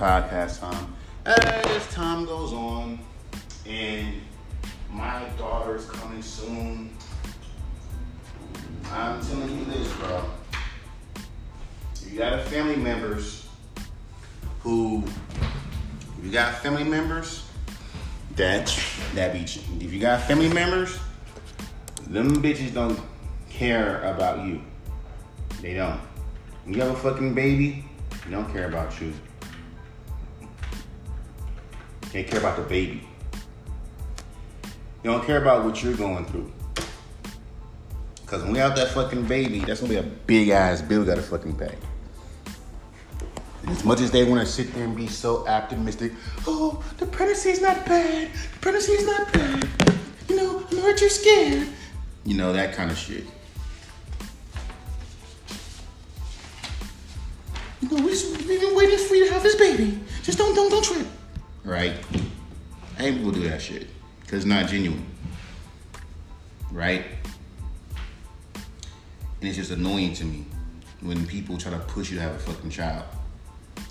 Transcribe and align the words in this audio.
podcast 0.00 0.60
time. 0.60 0.96
As 1.26 1.86
time 1.88 2.24
goes 2.24 2.54
on, 2.54 2.98
and 3.66 4.14
my 4.90 5.24
daughter's 5.36 5.84
coming 5.84 6.22
soon, 6.22 6.96
I'm 8.90 9.20
telling 9.20 9.58
you 9.58 9.64
this, 9.66 9.92
bro. 9.98 10.24
You 12.08 12.16
got 12.16 12.32
a 12.32 12.42
family 12.44 12.76
members 12.76 13.46
who, 14.60 15.04
you 16.22 16.30
got 16.30 16.54
family 16.62 16.84
members 16.84 17.46
that 18.36 18.74
that 19.14 19.34
be. 19.34 19.40
If 19.84 19.92
you 19.92 20.00
got 20.00 20.22
family 20.22 20.48
members, 20.48 20.98
them 22.06 22.42
bitches 22.42 22.72
don't 22.72 22.98
care 23.50 24.02
about 24.04 24.46
you. 24.46 24.62
They 25.60 25.74
don't. 25.74 26.00
When 26.64 26.74
you 26.74 26.80
have 26.80 26.92
a 26.92 26.96
fucking 26.96 27.34
baby, 27.34 27.84
they 28.24 28.30
don't 28.30 28.50
care 28.50 28.66
about 28.66 28.98
you. 28.98 29.12
They 32.12 32.24
care 32.24 32.40
about 32.40 32.56
the 32.56 32.62
baby. 32.62 33.06
They 35.02 35.08
don't 35.08 35.24
care 35.24 35.40
about 35.40 35.64
what 35.64 35.82
you're 35.82 35.94
going 35.94 36.24
through. 36.26 36.52
Cause 38.26 38.42
when 38.42 38.52
we 38.52 38.58
have 38.58 38.76
that 38.76 38.88
fucking 38.88 39.26
baby, 39.26 39.60
that's 39.60 39.80
gonna 39.80 39.92
be 39.92 39.98
a 39.98 40.02
big 40.02 40.50
ass 40.50 40.82
bill 40.82 41.04
gotta 41.04 41.22
fucking 41.22 41.56
pay. 41.56 41.74
As 43.66 43.84
much 43.84 44.00
as 44.00 44.10
they 44.10 44.24
want 44.24 44.40
to 44.40 44.46
sit 44.46 44.72
there 44.74 44.84
and 44.84 44.96
be 44.96 45.06
so 45.06 45.46
optimistic, 45.46 46.12
oh, 46.46 46.82
the 46.98 47.06
pregnancy's 47.06 47.60
not 47.60 47.84
bad. 47.86 48.30
The 48.32 48.58
pregnancy's 48.60 49.06
not 49.06 49.32
bad. 49.32 49.68
You 50.28 50.36
know, 50.36 50.58
I 50.70 50.74
that 50.74 51.00
you're 51.00 51.10
scared. 51.10 51.68
You 52.24 52.36
know, 52.36 52.52
that 52.52 52.74
kind 52.74 52.90
of 52.90 52.98
shit. 52.98 53.24
You 57.80 57.88
know, 57.88 58.04
we 58.04 58.10
just, 58.10 58.46
we've 58.46 58.60
been 58.60 58.76
waiting 58.76 58.98
for 58.98 59.14
you 59.14 59.26
to 59.26 59.32
have 59.32 59.42
this 59.42 59.56
baby. 59.56 59.98
Just 60.22 60.38
don't, 60.38 60.54
don't, 60.54 60.70
don't 60.70 60.84
trip. 60.84 61.06
Right? 61.64 61.94
I 62.98 63.02
hate 63.02 63.16
people 63.16 63.32
do 63.32 63.48
that 63.48 63.60
shit. 63.60 63.86
Because 64.20 64.38
it's 64.38 64.46
not 64.46 64.68
genuine. 64.68 65.06
Right? 66.72 67.04
And 68.54 69.48
it's 69.48 69.56
just 69.56 69.70
annoying 69.70 70.14
to 70.14 70.24
me 70.24 70.44
when 71.00 71.26
people 71.26 71.56
try 71.56 71.72
to 71.72 71.78
push 71.78 72.10
you 72.10 72.16
to 72.16 72.22
have 72.22 72.34
a 72.34 72.38
fucking 72.38 72.70
child. 72.70 73.04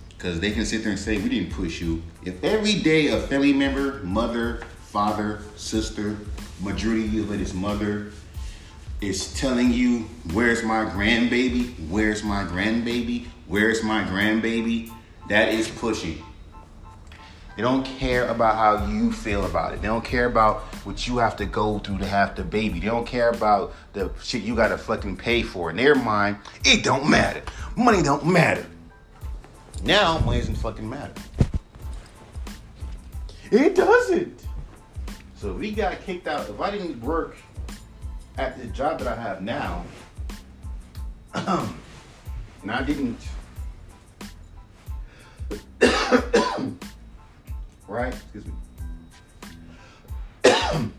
Because 0.09 0.39
they 0.39 0.51
can 0.51 0.65
sit 0.65 0.83
there 0.83 0.91
and 0.91 0.99
say, 0.99 1.17
we 1.17 1.29
didn't 1.29 1.51
push 1.51 1.81
you. 1.81 2.03
If 2.23 2.43
every 2.43 2.75
day 2.75 3.07
a 3.07 3.19
family 3.19 3.53
member, 3.53 4.03
mother, 4.03 4.61
father, 4.87 5.41
sister, 5.55 6.17
majority 6.61 7.19
of 7.19 7.31
it 7.31 7.41
is 7.41 7.53
mother, 7.53 8.11
is 9.01 9.33
telling 9.33 9.71
you, 9.71 10.09
where's 10.33 10.61
my 10.61 10.83
grandbaby? 10.85 11.73
Where's 11.89 12.21
my 12.21 12.43
grandbaby? 12.43 13.27
Where's 13.47 13.81
my 13.81 14.03
grandbaby? 14.03 14.91
That 15.29 15.53
is 15.53 15.69
pushing. 15.69 16.21
They 17.59 17.63
don't 17.63 17.83
care 17.83 18.29
about 18.29 18.55
how 18.55 18.85
you 18.85 19.11
feel 19.11 19.45
about 19.45 19.73
it. 19.73 19.81
They 19.81 19.88
don't 19.89 20.05
care 20.05 20.27
about 20.27 20.61
what 20.85 21.05
you 21.09 21.17
have 21.17 21.35
to 21.35 21.45
go 21.45 21.77
through 21.79 21.97
to 21.97 22.05
have 22.05 22.33
the 22.33 22.45
baby. 22.45 22.79
They 22.79 22.85
don't 22.85 23.05
care 23.05 23.31
about 23.31 23.73
the 23.91 24.11
shit 24.23 24.43
you 24.43 24.55
gotta 24.55 24.77
fucking 24.77 25.17
pay 25.17 25.43
for. 25.43 25.69
In 25.69 25.75
their 25.75 25.93
mind, 25.93 26.37
it 26.63 26.85
don't 26.85 27.09
matter. 27.09 27.41
Money 27.75 28.02
don't 28.02 28.25
matter. 28.25 28.65
Now, 29.83 30.19
money 30.19 30.39
doesn't 30.39 30.55
fucking 30.55 30.89
matter. 30.89 31.11
It 33.52 33.75
doesn't. 33.75 34.41
So 35.35 35.52
we 35.52 35.73
got 35.73 36.02
kicked 36.05 36.30
out, 36.30 36.49
if 36.49 36.61
I 36.61 36.71
didn't 36.71 37.02
work 37.02 37.35
at 38.37 38.57
the 38.57 38.67
job 38.67 38.99
that 38.99 39.07
I 39.09 39.21
have 39.21 39.41
now, 39.41 39.83
and 41.33 42.71
I 42.71 42.83
didn't, 42.83 43.19
right? 47.89 48.14
Excuse 48.14 48.45
me. 48.45 48.54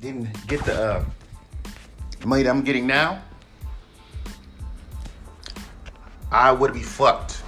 didn't 0.00 0.46
get 0.46 0.64
the 0.64 0.80
uh, 0.80 1.04
money 2.24 2.42
that 2.42 2.50
I'm 2.50 2.62
getting 2.62 2.86
now, 2.86 3.22
I 6.30 6.52
would 6.52 6.72
be 6.72 6.82
fucked. 6.82 7.42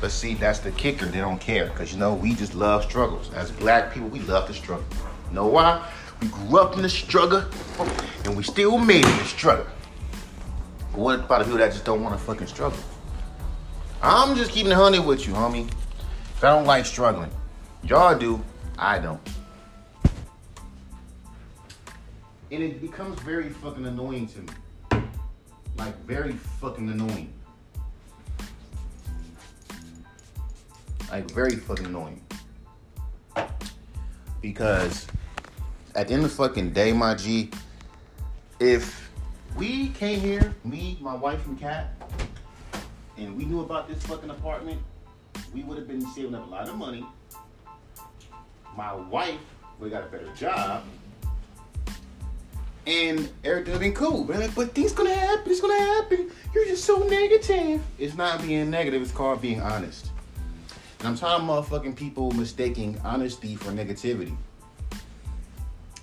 But 0.00 0.10
see, 0.10 0.34
that's 0.34 0.58
the 0.58 0.72
kicker. 0.72 1.06
They 1.06 1.20
don't 1.20 1.40
care. 1.40 1.66
Because, 1.66 1.92
you 1.92 1.98
know, 1.98 2.14
we 2.14 2.34
just 2.34 2.54
love 2.54 2.82
struggles. 2.82 3.32
As 3.34 3.52
black 3.52 3.94
people, 3.94 4.08
we 4.08 4.18
love 4.20 4.48
to 4.48 4.54
struggle. 4.54 4.84
You 5.28 5.36
know 5.36 5.46
why? 5.46 5.88
We 6.20 6.26
grew 6.28 6.58
up 6.58 6.76
in 6.76 6.82
the 6.82 6.88
struggle, 6.88 7.44
and 8.24 8.36
we 8.36 8.42
still 8.42 8.78
made 8.78 9.04
it 9.04 9.10
in 9.10 9.16
the 9.18 9.24
struggle. 9.24 9.66
But 10.90 11.00
what 11.00 11.20
about 11.20 11.38
the 11.38 11.44
people 11.44 11.58
that 11.58 11.72
just 11.72 11.84
don't 11.84 12.02
want 12.02 12.18
to 12.18 12.24
fucking 12.24 12.48
struggle? 12.48 12.78
I'm 14.02 14.36
just 14.36 14.50
keeping 14.50 14.72
it 14.72 14.74
honey 14.74 14.98
with 14.98 15.26
you, 15.26 15.34
homie. 15.34 15.70
I 16.44 16.48
don't 16.48 16.66
like 16.66 16.86
struggling. 16.86 17.30
Y'all 17.84 18.18
do, 18.18 18.42
I 18.76 18.98
don't. 18.98 19.20
And 22.50 22.62
it 22.62 22.80
becomes 22.80 23.20
very 23.20 23.48
fucking 23.48 23.86
annoying 23.86 24.26
to 24.28 24.40
me. 24.40 25.04
Like, 25.76 25.96
very 26.04 26.32
fucking 26.32 26.88
annoying. 26.88 27.32
Like, 31.10 31.30
very 31.30 31.56
fucking 31.56 31.86
annoying. 31.86 32.22
Because 34.40 35.06
at 35.94 36.08
the 36.08 36.14
end 36.14 36.24
of 36.24 36.30
the 36.30 36.36
fucking 36.36 36.72
day, 36.72 36.92
my 36.92 37.14
G, 37.14 37.50
if 38.58 39.10
we 39.56 39.90
came 39.90 40.20
here, 40.20 40.54
me, 40.64 40.98
my 41.00 41.14
wife, 41.14 41.46
and 41.46 41.58
cat, 41.58 41.90
and 43.16 43.36
we 43.36 43.44
knew 43.44 43.60
about 43.60 43.88
this 43.88 44.02
fucking 44.04 44.30
apartment, 44.30 44.80
we 45.52 45.62
would 45.62 45.78
have 45.78 45.88
been 45.88 46.04
saving 46.12 46.34
up 46.34 46.46
a 46.46 46.50
lot 46.50 46.68
of 46.68 46.76
money. 46.76 47.06
My 48.76 48.94
wife 48.94 49.40
would 49.78 49.92
have 49.92 50.02
got 50.02 50.08
a 50.08 50.12
better 50.12 50.32
job. 50.34 50.82
And 52.86 53.30
everything 53.44 53.54
would 53.54 53.68
have 53.68 53.80
been 53.80 53.94
cool. 53.94 54.24
But, 54.24 54.40
like, 54.40 54.54
but 54.54 54.74
things 54.74 54.92
gonna 54.92 55.14
happen, 55.14 55.50
it's 55.52 55.60
gonna 55.60 55.78
happen. 55.78 56.30
You're 56.54 56.64
just 56.64 56.84
so 56.84 57.06
negative. 57.06 57.80
It's 57.98 58.16
not 58.16 58.42
being 58.42 58.70
negative, 58.70 59.02
it's 59.02 59.12
called 59.12 59.40
being 59.40 59.60
honest. 59.60 60.10
And 60.98 61.08
I'm 61.08 61.16
tired 61.16 61.42
of 61.42 61.48
motherfucking 61.48 61.96
people 61.96 62.30
mistaking 62.32 62.98
honesty 63.04 63.56
for 63.56 63.70
negativity. 63.70 64.34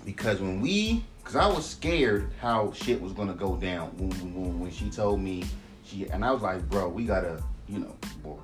Because 0.04 0.40
when 0.40 0.60
we, 0.60 1.04
because 1.18 1.36
I 1.36 1.46
was 1.46 1.66
scared 1.68 2.30
how 2.40 2.72
shit 2.72 3.00
was 3.00 3.12
gonna 3.12 3.34
go 3.34 3.56
down 3.56 3.88
when, 3.98 4.10
when, 4.34 4.60
when 4.60 4.70
she 4.70 4.88
told 4.90 5.20
me 5.20 5.44
she, 5.84 6.08
and 6.08 6.24
I 6.24 6.30
was 6.30 6.42
like, 6.42 6.68
bro, 6.70 6.88
we 6.88 7.04
gotta, 7.04 7.42
you 7.68 7.80
know, 7.80 7.94
boy. 8.22 8.38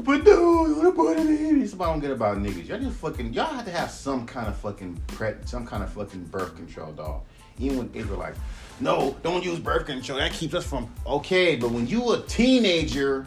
But 0.00 0.24
dude, 0.24 0.76
wanna 0.76 0.92
put 0.92 1.18
it. 1.18 1.28
It's 1.28 1.72
about 1.72 1.92
don't 1.92 2.00
get 2.00 2.10
about 2.10 2.38
niggas. 2.38 2.66
Y'all 2.66 2.80
just 2.80 2.96
fucking, 2.98 3.32
y'all 3.32 3.46
have 3.46 3.64
to 3.64 3.70
have 3.70 3.90
some 3.90 4.26
kind 4.26 4.48
of 4.48 4.56
fucking 4.56 5.00
pre, 5.06 5.34
some 5.44 5.66
kind 5.66 5.82
of 5.82 5.92
fucking 5.92 6.24
birth 6.24 6.56
control, 6.56 6.92
dog. 6.92 7.22
Even 7.58 7.78
when 7.78 7.90
Israelites, 7.94 8.38
no, 8.80 9.16
don't 9.22 9.44
use 9.44 9.60
birth 9.60 9.86
control. 9.86 10.18
That 10.18 10.32
keeps 10.32 10.54
us 10.54 10.66
from 10.66 10.92
okay. 11.06 11.54
But 11.54 11.70
when 11.70 11.86
you 11.86 12.12
a 12.12 12.22
teenager, 12.22 13.26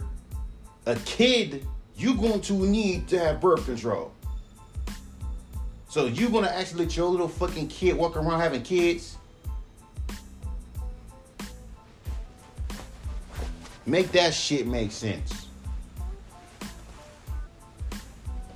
a 0.86 0.96
kid 0.96 1.66
you're 1.96 2.14
going 2.14 2.40
to 2.42 2.52
need 2.52 3.08
to 3.08 3.18
have 3.18 3.40
birth 3.40 3.64
control. 3.64 4.12
So 5.88 6.06
you're 6.06 6.30
gonna 6.30 6.48
actually 6.48 6.84
let 6.84 6.96
your 6.96 7.08
little 7.08 7.28
fucking 7.28 7.68
kid 7.68 7.96
walk 7.96 8.16
around 8.16 8.40
having 8.40 8.62
kids? 8.62 9.16
Make 13.86 14.12
that 14.12 14.34
shit 14.34 14.66
make 14.66 14.92
sense. 14.92 15.47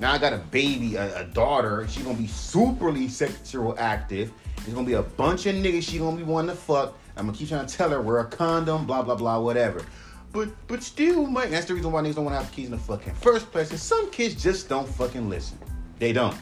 Now 0.02 0.10
I 0.10 0.18
got 0.18 0.32
a 0.32 0.38
baby, 0.38 0.96
a, 0.96 1.20
a 1.20 1.24
daughter. 1.26 1.86
She's 1.88 2.02
gonna 2.02 2.18
be 2.18 2.26
superly 2.26 3.08
sexual 3.08 3.76
active. 3.78 4.32
There's 4.56 4.74
gonna 4.74 4.84
be 4.84 4.94
a 4.94 5.02
bunch 5.02 5.46
of 5.46 5.54
niggas 5.54 5.88
she 5.88 5.98
gonna 5.98 6.16
be 6.16 6.24
wanting 6.24 6.56
to 6.56 6.60
fuck. 6.60 6.98
I'm 7.16 7.26
gonna 7.26 7.38
keep 7.38 7.50
trying 7.50 7.66
to 7.66 7.72
tell 7.72 7.90
her 7.90 8.02
wear 8.02 8.18
a 8.18 8.24
condom, 8.24 8.84
blah 8.84 9.02
blah 9.02 9.14
blah, 9.14 9.38
whatever. 9.38 9.86
But 10.32 10.48
but 10.66 10.82
still, 10.82 11.28
Mike, 11.28 11.50
that's 11.50 11.66
the 11.66 11.74
reason 11.74 11.92
why 11.92 12.02
niggas 12.02 12.16
don't 12.16 12.24
want 12.24 12.36
to 12.36 12.42
have 12.42 12.50
kids 12.50 12.66
in 12.66 12.72
the 12.72 12.78
fucking 12.78 13.14
first 13.14 13.52
place. 13.52 13.70
Is 13.70 13.80
some 13.80 14.10
kids 14.10 14.42
just 14.42 14.68
don't 14.68 14.88
fucking 14.88 15.30
listen. 15.30 15.56
They 16.00 16.12
don't. 16.12 16.36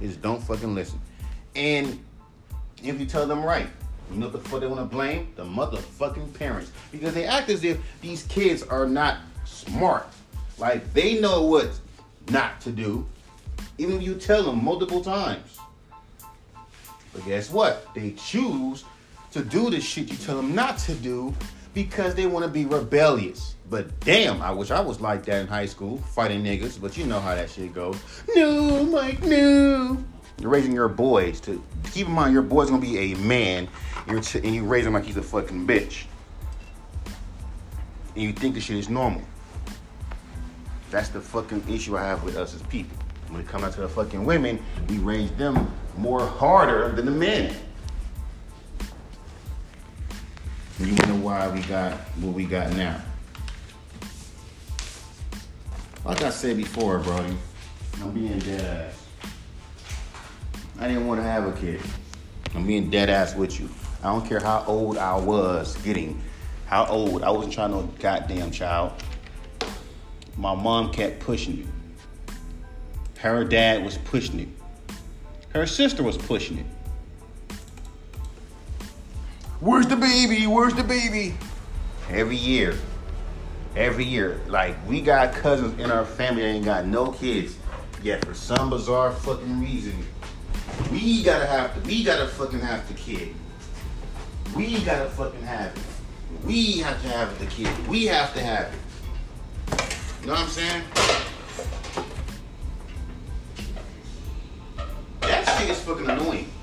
They 0.00 0.06
just 0.06 0.22
don't 0.22 0.40
fucking 0.40 0.72
listen. 0.72 1.00
And 1.56 1.98
if 2.80 3.00
you 3.00 3.06
tell 3.06 3.26
them 3.26 3.42
right, 3.42 3.66
you 4.12 4.20
know 4.20 4.28
what 4.28 4.40
the 4.40 4.48
fuck 4.48 4.60
they 4.60 4.68
want 4.68 4.78
to 4.78 4.84
blame? 4.84 5.32
The 5.34 5.44
motherfucking 5.44 6.32
parents. 6.34 6.70
Because 6.92 7.12
they 7.12 7.24
act 7.24 7.50
as 7.50 7.64
if 7.64 7.80
these 8.02 8.22
kids 8.28 8.62
are 8.62 8.86
not 8.86 9.18
smart. 9.44 10.06
Like 10.58 10.94
they 10.94 11.20
know 11.20 11.42
what 11.42 11.70
not 12.30 12.60
to 12.62 12.70
do. 12.70 13.06
Even 13.78 13.96
if 13.96 14.02
you 14.02 14.14
tell 14.14 14.44
them 14.44 14.64
multiple 14.64 15.02
times. 15.02 15.58
But 17.12 17.24
guess 17.24 17.50
what? 17.50 17.86
They 17.94 18.12
choose 18.12 18.84
to 19.32 19.42
do 19.42 19.70
the 19.70 19.80
shit 19.80 20.10
you 20.10 20.16
tell 20.16 20.36
them 20.36 20.54
not 20.54 20.78
to 20.78 20.94
do 20.94 21.34
because 21.74 22.14
they 22.14 22.26
want 22.26 22.44
to 22.44 22.50
be 22.50 22.64
rebellious. 22.64 23.54
But 23.68 23.98
damn, 24.00 24.42
I 24.42 24.50
wish 24.50 24.70
I 24.70 24.80
was 24.80 25.00
like 25.00 25.24
that 25.24 25.40
in 25.40 25.46
high 25.46 25.66
school, 25.66 25.98
fighting 25.98 26.44
niggas. 26.44 26.80
But 26.80 26.96
you 26.96 27.04
know 27.06 27.20
how 27.20 27.34
that 27.34 27.50
shit 27.50 27.74
goes. 27.74 27.98
No, 28.34 28.84
Mike, 28.84 29.22
no. 29.22 30.04
You're 30.40 30.50
raising 30.50 30.72
your 30.72 30.88
boys 30.88 31.40
to 31.42 31.62
keep 31.92 32.06
in 32.06 32.12
mind 32.12 32.32
your 32.32 32.42
boy's 32.42 32.68
gonna 32.68 32.82
be 32.82 33.12
a 33.12 33.16
man, 33.18 33.68
you're 34.08 34.20
t- 34.20 34.40
and 34.40 34.54
you 34.54 34.64
raise 34.64 34.84
him 34.84 34.92
like 34.92 35.04
he's 35.04 35.16
a 35.16 35.22
fucking 35.22 35.66
bitch, 35.66 36.04
and 38.14 38.24
you 38.24 38.32
think 38.32 38.54
the 38.54 38.60
shit 38.60 38.76
is 38.76 38.88
normal. 38.88 39.22
That's 40.94 41.08
the 41.08 41.20
fucking 41.20 41.64
issue 41.68 41.98
I 41.98 42.04
have 42.04 42.22
with 42.22 42.36
us 42.36 42.54
as 42.54 42.62
people. 42.62 42.96
When 43.28 43.40
it 43.40 43.48
comes 43.48 43.64
out 43.64 43.72
to 43.72 43.80
the 43.80 43.88
fucking 43.88 44.24
women, 44.24 44.62
we 44.88 44.98
raise 44.98 45.32
them 45.32 45.68
more 45.96 46.24
harder 46.24 46.92
than 46.92 47.06
the 47.06 47.10
men. 47.10 47.52
You 50.78 50.92
know 50.92 51.16
why 51.16 51.48
we 51.48 51.62
got 51.62 51.94
what 52.20 52.32
we 52.32 52.44
got 52.44 52.72
now. 52.76 53.02
Like 56.04 56.22
I 56.22 56.30
said 56.30 56.58
before, 56.58 57.00
Brody, 57.00 57.36
I'm 58.00 58.12
being 58.12 58.38
dead 58.38 58.60
ass. 58.60 59.06
I 60.78 60.86
didn't 60.86 61.08
want 61.08 61.18
to 61.18 61.24
have 61.24 61.44
a 61.48 61.60
kid. 61.60 61.80
I'm 62.54 62.64
being 62.68 62.88
dead 62.88 63.10
ass 63.10 63.34
with 63.34 63.58
you. 63.58 63.68
I 64.00 64.12
don't 64.12 64.24
care 64.24 64.38
how 64.38 64.62
old 64.68 64.98
I 64.98 65.16
was 65.16 65.76
getting, 65.78 66.22
how 66.66 66.86
old. 66.86 67.24
I 67.24 67.32
wasn't 67.32 67.52
trying 67.52 67.72
no 67.72 67.82
goddamn 67.98 68.52
child. 68.52 68.92
My 70.36 70.54
mom 70.54 70.92
kept 70.92 71.20
pushing 71.20 71.60
it. 71.60 71.66
Her 73.18 73.44
dad 73.44 73.84
was 73.84 73.98
pushing 73.98 74.40
it. 74.40 74.48
Her 75.50 75.66
sister 75.66 76.02
was 76.02 76.16
pushing 76.16 76.58
it. 76.58 76.66
Where's 79.60 79.86
the 79.86 79.96
baby? 79.96 80.46
Where's 80.46 80.74
the 80.74 80.82
baby? 80.82 81.34
Every 82.10 82.36
year. 82.36 82.76
Every 83.76 84.04
year. 84.04 84.40
Like, 84.48 84.76
we 84.88 85.00
got 85.00 85.32
cousins 85.32 85.80
in 85.80 85.90
our 85.90 86.04
family 86.04 86.42
that 86.42 86.48
ain't 86.48 86.64
got 86.64 86.86
no 86.86 87.12
kids. 87.12 87.56
Yet, 88.02 88.24
for 88.24 88.34
some 88.34 88.68
bizarre 88.68 89.12
fucking 89.12 89.60
reason, 89.60 90.04
we 90.90 91.22
gotta 91.22 91.46
have 91.46 91.74
to, 91.74 91.88
we 91.88 92.04
gotta 92.04 92.28
fucking 92.28 92.60
have 92.60 92.86
the 92.88 92.94
kid. 92.94 93.34
We 94.54 94.80
gotta 94.80 95.08
fucking 95.10 95.42
have 95.42 95.74
it. 95.74 95.82
We 96.44 96.78
have 96.80 97.00
to 97.02 97.08
have 97.08 97.38
the 97.38 97.46
kid. 97.46 97.88
We 97.88 98.04
have 98.06 98.34
to 98.34 98.40
have 98.40 98.66
it. 98.66 98.78
You 100.24 100.30
know 100.30 100.36
what 100.36 100.44
I'm 100.44 100.48
saying? 100.48 100.82
That 105.20 105.58
shit 105.58 105.68
is 105.68 105.80
fucking 105.82 106.08
annoying. 106.08 106.53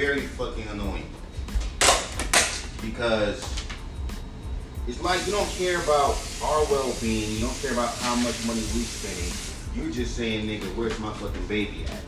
Very 0.00 0.22
fucking 0.22 0.66
annoying. 0.68 1.06
Because 2.80 3.44
it's 4.88 5.02
like 5.02 5.26
you 5.26 5.32
don't 5.32 5.48
care 5.50 5.76
about 5.82 6.16
our 6.42 6.64
well 6.70 6.94
being, 7.02 7.30
you 7.34 7.40
don't 7.40 7.56
care 7.60 7.72
about 7.72 7.94
how 7.96 8.16
much 8.16 8.46
money 8.46 8.60
we 8.60 8.82
spending. 8.84 9.30
You're 9.76 9.92
just 9.92 10.16
saying, 10.16 10.48
nigga, 10.48 10.74
where's 10.74 10.98
my 11.00 11.12
fucking 11.12 11.46
baby 11.46 11.84
at? 11.84 12.02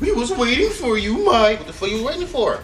We 0.00 0.12
was 0.12 0.30
waiting 0.32 0.68
for 0.68 0.98
you, 0.98 1.24
Mike. 1.24 1.60
What 1.60 1.66
the 1.68 1.72
fuck 1.72 1.88
you 1.88 2.04
waiting 2.04 2.26
for? 2.26 2.60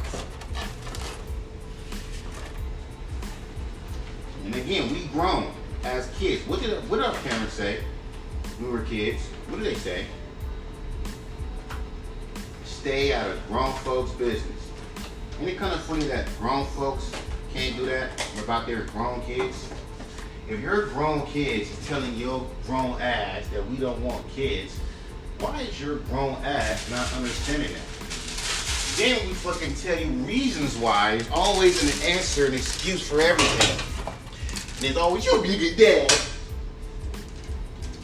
And 4.44 4.54
again, 4.56 4.92
we 4.92 5.06
grown 5.06 5.54
as 5.84 6.10
kids. 6.18 6.46
What 6.46 6.60
did 6.60 6.86
what 6.90 6.98
did 6.98 7.06
our 7.06 7.14
parents 7.14 7.54
say? 7.54 7.82
when 8.58 8.72
We 8.72 8.78
were 8.78 8.84
kids. 8.84 9.22
What 9.48 9.62
did 9.62 9.74
they 9.74 9.78
say? 9.78 10.04
Stay 12.78 13.12
out 13.12 13.28
of 13.28 13.46
grown 13.48 13.72
folks' 13.78 14.12
business. 14.12 14.70
Ain't 15.40 15.50
it 15.50 15.58
kind 15.58 15.74
of 15.74 15.80
funny 15.82 16.04
that 16.04 16.28
grown 16.38 16.64
folks 16.66 17.10
can't 17.52 17.76
do 17.76 17.84
that 17.86 18.10
about 18.42 18.66
their 18.66 18.82
grown 18.84 19.20
kids? 19.22 19.68
If 20.48 20.60
your 20.60 20.86
grown 20.86 21.26
kids 21.26 21.70
is 21.70 21.86
telling 21.88 22.14
your 22.14 22.46
grown 22.66 23.00
ass 23.00 23.48
that 23.48 23.68
we 23.68 23.76
don't 23.76 24.00
want 24.00 24.26
kids, 24.30 24.78
why 25.40 25.62
is 25.62 25.80
your 25.80 25.96
grown 25.96 26.34
ass 26.44 26.88
not 26.90 27.12
understanding 27.14 27.72
that? 27.72 28.96
Then 28.96 29.28
we 29.28 29.34
fucking 29.34 29.74
tell 29.74 29.98
you 29.98 30.10
reasons 30.24 30.76
why. 30.76 31.14
It's 31.14 31.30
always 31.32 31.82
an 31.82 32.12
answer, 32.12 32.46
an 32.46 32.54
excuse 32.54 33.06
for 33.06 33.20
everything. 33.20 34.14
And 34.76 34.84
it's 34.84 34.96
always, 34.96 35.24
you'll 35.24 35.42
be 35.42 35.54
a 35.54 35.58
good 35.58 35.76
dad. 35.76 36.12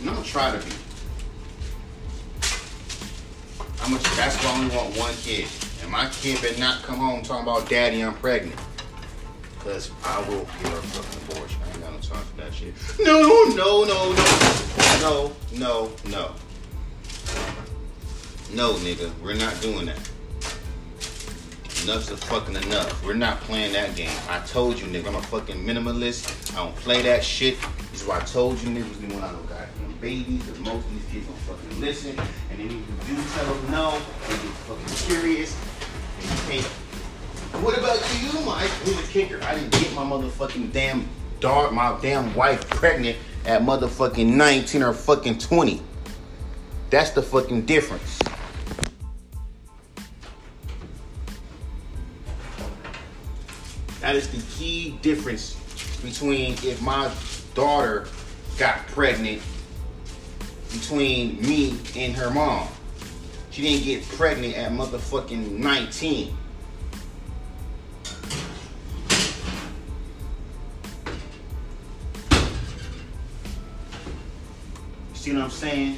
And 0.01 0.11
I'm 0.11 0.17
gonna 0.17 0.27
try 0.27 0.51
to 0.51 0.59
be. 0.67 0.84
I'm 3.85 3.91
gonna, 3.91 4.03
that's 4.17 4.35
why 4.43 4.51
I 4.51 4.59
only 4.59 4.75
want 4.75 4.97
one 4.97 5.15
kid. 5.17 5.47
And 5.83 5.91
my 5.91 6.09
kid 6.09 6.41
better 6.41 6.59
not 6.59 6.83
come 6.85 6.97
home 6.97 7.23
talking 7.23 7.43
about 7.43 7.69
daddy, 7.69 8.03
I'm 8.03 8.15
pregnant. 8.15 8.59
Cause 9.59 9.91
I 10.03 10.21
will 10.27 10.39
give 10.41 10.73
her 10.73 10.81
fucking 10.81 11.37
abortion. 11.37 11.61
I 11.63 11.71
ain't 11.71 11.81
got 11.83 11.93
no 11.93 11.99
time 11.99 12.25
for 12.25 12.37
that 12.41 12.55
shit. 12.55 12.73
No, 12.99 13.21
no, 13.55 13.85
no, 13.85 14.13
no. 14.15 14.25
No, 15.03 15.33
no, 15.53 15.93
no. 16.11 16.33
No, 18.55 18.73
nigga, 18.81 19.13
we're 19.23 19.35
not 19.35 19.61
doing 19.61 19.85
that. 19.85 19.99
Enough's 21.85 22.11
a 22.11 22.17
fucking 22.17 22.57
enough. 22.57 23.05
We're 23.05 23.13
not 23.13 23.41
playing 23.41 23.75
that 23.75 23.95
game. 23.95 24.09
I 24.31 24.39
told 24.47 24.81
you, 24.81 24.87
nigga, 24.87 25.09
I'm 25.09 25.17
a 25.17 25.23
fucking 25.23 25.67
minimalist. 25.67 26.55
I 26.55 26.65
don't 26.65 26.75
play 26.77 27.03
that 27.03 27.23
shit. 27.23 27.59
This 27.93 28.01
is 28.01 28.09
why 28.09 28.17
I 28.17 28.21
told 28.21 28.59
you 28.63 28.71
niggas 28.71 29.07
we 29.07 29.15
out 29.17 29.35
no 29.35 29.41
goddamn 29.41 29.95
babies, 30.01 30.43
because 30.45 30.61
most 30.61 30.87
of 30.87 30.91
these 30.93 31.05
kids 31.13 31.27
don't 31.27 31.37
fucking 31.41 31.81
listen. 31.83 32.19
And 32.51 32.59
then 32.59 32.71
you 32.71 32.83
do 33.07 33.23
tell 33.35 33.55
them 33.55 33.71
no, 33.71 34.01
they 34.23 34.33
get 34.33 34.55
fucking 34.65 35.09
curious. 35.09 35.55
And 36.21 36.31
you 36.31 36.63
can't. 36.63 36.67
What 37.63 37.77
about 37.77 38.01
you, 38.23 38.41
Mike? 38.47 38.71
Here's 38.85 38.97
the 38.97 39.13
kicker. 39.13 39.43
I 39.43 39.55
didn't 39.55 39.73
get 39.73 39.93
my 39.93 40.05
motherfucking 40.05 40.73
damn 40.73 41.07
dog, 41.41 41.75
my 41.75 41.99
damn 42.01 42.35
wife 42.35 42.67
pregnant 42.71 43.19
at 43.45 43.61
motherfucking 43.61 44.27
19 44.27 44.83
or 44.83 44.95
fucking 44.95 45.37
20. 45.37 45.83
That's 46.89 47.11
the 47.11 47.21
fucking 47.21 47.67
difference. 47.67 48.21
That 54.05 54.17
is 54.17 54.29
the 54.29 54.43
key 54.55 54.99
difference 55.01 55.55
between 56.03 56.53
if 56.63 56.83
my 56.83 57.11
daughter 57.55 58.07
got 58.59 58.87
pregnant 58.89 59.41
between 60.71 61.41
me 61.41 61.79
and 61.97 62.15
her 62.15 62.29
mom. 62.29 62.69
She 63.51 63.63
didn't 63.63 63.87
get 63.87 64.07
pregnant 64.11 64.57
at 64.59 64.73
motherfucking 64.73 65.53
19. 65.53 66.37
See 75.15 75.33
what 75.33 75.45
I'm 75.45 75.51
saying? 75.51 75.97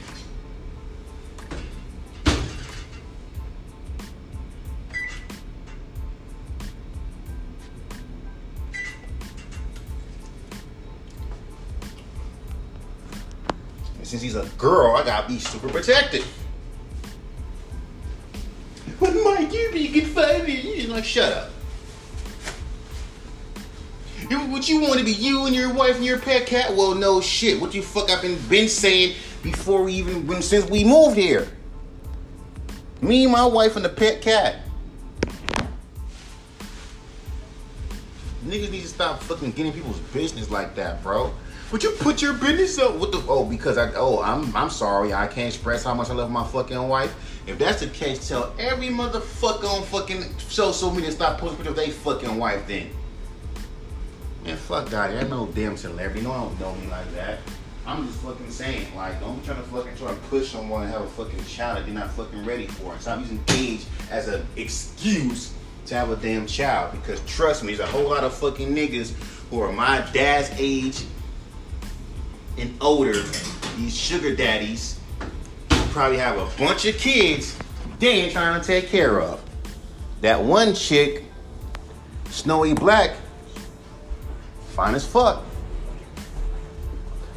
And 14.27 14.35
since 14.35 14.45
he's 14.45 14.55
a 14.55 14.57
girl, 14.57 14.97
I 14.97 15.05
gotta 15.05 15.29
be 15.29 15.39
super 15.39 15.69
protective. 15.69 16.27
But 18.99 19.15
Mike, 19.25 19.53
you 19.53 19.71
be 19.73 19.89
good 19.89 20.07
five 20.09 20.49
You're 20.49 20.91
like, 20.91 21.05
shut 21.05 21.33
up. 21.33 21.51
You, 24.31 24.39
what 24.41 24.69
you 24.69 24.81
want 24.81 24.99
to 24.99 25.05
be 25.05 25.13
you 25.13 25.47
and 25.47 25.55
your 25.55 25.73
wife 25.73 25.97
and 25.97 26.05
your 26.05 26.19
pet 26.19 26.47
cat? 26.47 26.75
Well, 26.75 26.95
no 26.95 27.21
shit. 27.21 27.61
What 27.61 27.75
you 27.75 27.83
fuck 27.83 28.11
I've 28.11 28.23
been 28.23 28.39
been 28.49 28.69
saying 28.69 29.15
before 29.43 29.85
we 29.85 29.93
even 29.93 30.43
since 30.43 30.69
we 30.69 30.83
moved 30.83 31.17
here. 31.17 31.49
Me, 33.01 33.27
my 33.27 33.45
wife, 33.45 33.77
and 33.77 33.85
the 33.85 33.91
pet 33.91 34.23
cat. 34.23 34.57
Niggas 38.45 38.71
need 38.71 38.83
to 38.83 38.89
stop 38.89 39.21
fucking 39.21 39.53
getting 39.53 39.73
people's 39.73 39.99
business 40.13 40.51
like 40.51 40.75
that, 40.77 41.03
bro. 41.03 41.33
Would 41.73 41.83
you 41.83 41.91
put 41.99 42.23
your 42.23 42.33
business 42.35 42.79
up? 42.79 42.95
What 42.95 43.11
the? 43.11 43.25
Oh, 43.29 43.45
because 43.45 43.77
I. 43.77 43.93
Oh, 43.95 44.23
I'm. 44.23 44.55
I'm 44.55 44.71
sorry. 44.71 45.13
I 45.13 45.27
can't 45.27 45.53
express 45.53 45.83
how 45.83 45.95
much 45.95 46.11
I 46.11 46.15
love 46.15 46.31
my 46.31 46.47
fucking 46.47 46.89
wife. 46.89 47.15
If 47.47 47.59
that's 47.59 47.81
the 47.81 47.89
case, 47.89 48.29
tell 48.29 48.55
every 48.59 48.89
motherfucker 48.89 49.65
on 49.65 49.83
fucking 49.85 50.23
social 50.39 50.93
media 50.93 51.11
stop 51.11 51.39
posting 51.39 51.57
pictures 51.59 51.71
of 51.71 51.77
their 51.77 51.91
fucking 51.91 52.39
wife. 52.39 52.67
Then. 52.69 52.91
Man, 54.45 54.57
fuck 54.57 54.89
that. 54.91 55.11
I 55.11 55.29
no 55.29 55.47
damn 55.47 55.77
celebrity. 55.77 56.23
No, 56.23 56.33
I 56.33 56.39
don't 56.39 56.61
know 56.61 56.75
me 56.77 56.87
like 56.87 57.13
that. 57.15 57.41
I'm 57.85 58.07
just 58.07 58.19
fucking 58.19 58.51
saying, 58.51 58.95
like, 58.97 59.21
don't 59.21 59.39
be 59.39 59.47
trying 59.47 59.59
to 59.59 59.69
fucking 59.69 59.97
try 59.97 60.11
to 60.11 60.21
push 60.29 60.51
someone 60.51 60.83
and 60.83 60.93
have 60.93 61.03
a 61.03 61.09
fucking 61.09 61.45
child 61.45 61.79
that 61.79 61.87
they're 61.87 61.95
not 61.95 62.11
fucking 62.13 62.45
ready 62.45 62.67
for. 62.67 62.93
And 62.93 63.01
stop 63.01 63.21
using 63.21 63.43
age 63.51 63.85
as 64.11 64.29
an 64.29 64.47
excuse 64.57 65.53
to 65.87 65.95
have 65.95 66.11
a 66.11 66.17
damn 66.17 66.47
child. 66.47 66.93
Because 66.93 67.21
trust 67.27 67.65
me, 67.65 67.75
there's 67.75 67.89
a 67.89 67.93
whole 67.93 68.09
lot 68.09 68.23
of 68.23 68.35
fucking 68.35 68.75
niggas 68.75 69.15
who 69.51 69.61
are 69.61 69.73
my 69.73 70.05
dad's 70.13 70.51
age 70.59 71.05
and 72.59 72.77
older, 72.81 73.23
these 73.77 73.97
sugar 73.97 74.35
daddies, 74.35 74.99
probably 75.91 76.19
have 76.19 76.37
a 76.39 76.59
bunch 76.59 76.85
of 76.85 76.97
kids 76.99 77.59
they 77.99 78.09
ain't 78.09 78.33
trying 78.33 78.61
to 78.61 78.67
take 78.67 78.89
care 78.89 79.21
of. 79.21 79.43
That 80.21 80.43
one 80.43 80.75
chick, 80.75 81.25
Snowy 82.31 82.75
Black, 82.75 83.17
fine 84.75 84.95
as 84.95 85.07
fuck. 85.07 85.45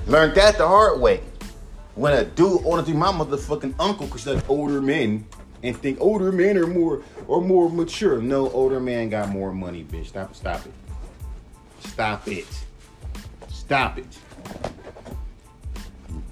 Learned 0.07 0.35
that 0.35 0.57
the 0.57 0.67
hard 0.67 0.99
way. 0.99 1.21
When 1.95 2.13
a 2.13 2.25
dude 2.25 2.63
to 2.63 2.83
be 2.83 2.93
my 2.93 3.11
motherfucking 3.11 3.75
uncle 3.79 4.07
because 4.07 4.25
like 4.25 4.49
older 4.49 4.81
men 4.81 5.25
and 5.63 5.77
think 5.77 5.99
older 5.99 6.31
men 6.31 6.57
are 6.57 6.67
more 6.67 7.03
or 7.27 7.41
more 7.41 7.69
mature. 7.69 8.21
No, 8.21 8.49
older 8.51 8.79
man 8.79 9.09
got 9.09 9.29
more 9.29 9.53
money, 9.53 9.83
bitch. 9.83 10.07
Stop 10.07 10.35
stop 10.35 10.65
it. 10.65 10.73
Stop 11.87 12.27
it. 12.27 12.47
Stop 13.49 13.97
it. 13.97 14.17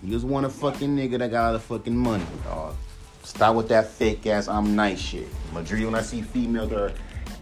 You 0.08 0.14
just 0.14 0.26
want 0.26 0.46
a 0.46 0.50
fucking 0.50 0.96
nigga 0.96 1.20
that 1.20 1.32
got 1.32 1.48
all 1.48 1.54
the 1.54 1.60
fucking 1.60 1.94
money, 1.94 2.24
dog. 2.46 2.78
Stop 3.24 3.58
with 3.58 3.68
that 3.68 3.90
fake 3.90 4.26
ass 4.26 4.48
I'm 4.48 4.74
nice 4.74 5.02
shit. 5.02 5.28
Majority 5.52 5.84
when 5.84 5.96
I 5.96 6.02
see 6.02 6.22
females 6.22 6.70
that 6.70 6.80
are 6.80 6.94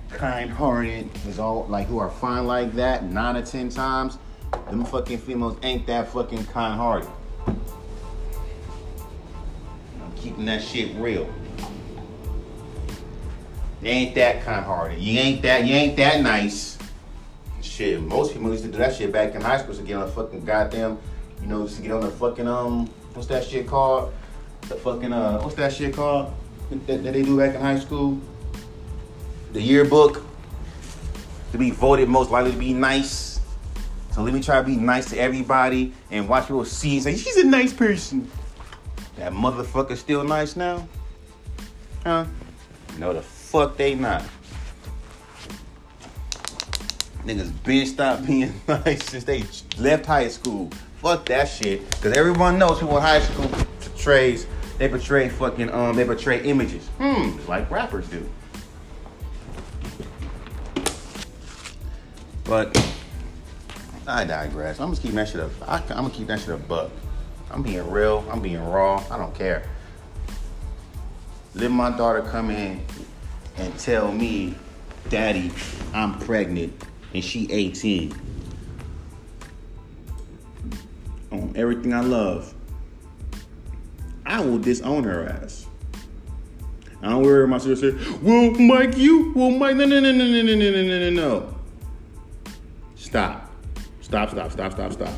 kind 0.09 0.49
hearted, 0.49 1.07
is 1.27 1.37
all 1.37 1.67
like 1.69 1.85
who 1.85 1.99
are 1.99 2.09
fine 2.09 2.47
like 2.47 2.73
that, 2.73 3.03
nine 3.03 3.35
or 3.35 3.45
ten 3.45 3.69
times, 3.69 4.17
them 4.71 4.83
fucking 4.83 5.19
females 5.19 5.59
ain't 5.61 5.85
that 5.85 6.07
fucking 6.07 6.43
kind 6.47 6.75
hearted. 6.75 7.07
I'm 7.45 7.55
keeping 10.15 10.45
that 10.45 10.63
shit 10.63 10.95
real. 10.95 11.31
You 13.83 13.89
ain't 13.89 14.15
that 14.15 14.43
kind 14.43 14.65
hearted. 14.65 14.97
You 14.97 15.19
ain't 15.19 15.43
that, 15.43 15.67
you 15.67 15.75
ain't 15.75 15.95
that 15.97 16.21
nice. 16.21 16.79
Shit, 17.61 18.01
most 18.01 18.33
people 18.33 18.49
used 18.49 18.63
to 18.63 18.71
do 18.71 18.79
that 18.79 18.95
shit 18.95 19.11
back 19.11 19.35
in 19.35 19.41
high 19.41 19.59
school 19.59 19.75
to 19.75 19.83
get 19.83 19.97
on 19.97 20.07
a 20.07 20.07
fucking 20.07 20.43
goddamn, 20.45 20.97
you 21.45 21.51
know, 21.51 21.63
just 21.63 21.77
to 21.77 21.83
get 21.83 21.91
on 21.91 22.01
the 22.01 22.09
fucking 22.09 22.47
um, 22.47 22.87
what's 23.13 23.27
that 23.27 23.45
shit 23.45 23.67
called? 23.67 24.11
The 24.61 24.75
fucking 24.75 25.13
uh, 25.13 25.41
what's 25.41 25.55
that 25.55 25.71
shit 25.71 25.93
called 25.93 26.33
that, 26.71 26.87
that 26.87 27.13
they 27.13 27.21
do 27.21 27.37
back 27.37 27.53
in 27.53 27.61
high 27.61 27.77
school? 27.77 28.19
The 29.53 29.61
yearbook 29.61 30.25
to 31.51 31.57
be 31.59 31.69
voted 31.69 32.09
most 32.09 32.31
likely 32.31 32.51
to 32.51 32.57
be 32.57 32.73
nice. 32.73 33.39
So 34.11 34.23
let 34.23 34.33
me 34.33 34.41
try 34.41 34.57
to 34.59 34.65
be 34.65 34.75
nice 34.75 35.11
to 35.11 35.19
everybody 35.19 35.93
and 36.09 36.27
watch 36.27 36.45
people 36.45 36.65
see 36.65 36.95
and 36.95 37.03
say 37.03 37.15
she's 37.15 37.37
a 37.37 37.45
nice 37.45 37.73
person. 37.73 38.29
That 39.17 39.31
motherfucker 39.31 39.95
still 39.97 40.23
nice 40.23 40.55
now? 40.55 40.87
Huh? 42.03 42.25
No, 42.97 43.13
the 43.13 43.21
fuck 43.21 43.77
they 43.77 43.93
not. 43.93 44.23
Niggas 47.23 47.51
been 47.63 47.85
stopped 47.85 48.25
being 48.27 48.51
nice 48.67 49.05
since 49.05 49.25
they 49.25 49.43
left 49.77 50.07
high 50.07 50.29
school. 50.29 50.71
Fuck 51.05 51.25
that 51.25 51.45
shit. 51.45 51.87
Cause 52.01 52.17
everyone 52.17 52.57
knows 52.57 52.79
people 52.79 52.97
in 52.97 53.03
high 53.03 53.19
school 53.19 53.47
portrays 53.79 54.47
they 54.79 54.89
portray 54.89 55.29
fucking 55.29 55.69
um 55.69 55.95
they 55.95 56.03
portray 56.03 56.41
images. 56.41 56.87
Hmm, 56.97 57.37
like 57.47 57.69
rappers 57.69 58.07
do. 58.07 58.27
But 62.45 62.75
I 64.07 64.25
digress. 64.25 64.79
I'm 64.79 64.89
just 64.89 65.03
keeping 65.03 65.17
that 65.17 65.29
shit 65.29 65.41
up. 65.41 65.51
I, 65.67 65.77
am 65.77 65.87
gonna 65.87 66.09
keep 66.09 66.25
that 66.25 66.39
shit 66.39 66.49
a 66.49 66.57
buck. 66.57 66.89
I'm 67.51 67.61
being 67.61 67.87
real. 67.87 68.25
I'm 68.31 68.41
being 68.41 68.65
raw. 68.65 69.03
I 69.11 69.19
don't 69.19 69.35
care. 69.35 69.69
Let 71.53 71.69
my 71.69 71.95
daughter 71.95 72.23
come 72.23 72.49
in 72.49 72.83
and 73.57 73.77
tell 73.77 74.11
me, 74.11 74.55
Daddy, 75.09 75.51
I'm 75.93 76.17
pregnant 76.17 76.73
and 77.13 77.23
she 77.23 77.47
18. 77.51 78.34
On 81.41 81.53
everything 81.55 81.93
I 81.93 82.01
love, 82.01 82.53
I 84.25 84.39
will 84.39 84.57
disown 84.57 85.03
her 85.03 85.27
ass. 85.27 85.67
I 87.01 87.09
don't 87.09 87.23
worry 87.23 87.47
my 87.47 87.57
sister 87.57 87.91
say, 87.91 88.17
well, 88.21 88.51
Mike, 88.51 88.97
you, 88.97 89.31
well, 89.35 89.51
Mike, 89.51 89.75
no, 89.75 89.85
no, 89.85 89.99
no, 89.99 90.11
no, 90.11 90.25
no, 90.25 90.41
no, 90.41 90.55
no, 90.55 90.71
no, 90.71 90.81
no, 90.81 91.09
no. 91.09 91.09
No. 91.09 91.55
Stop. 92.95 93.51
Stop, 94.01 94.29
stop, 94.31 94.51
stop, 94.51 94.71
stop, 94.71 94.93
stop. 94.93 95.13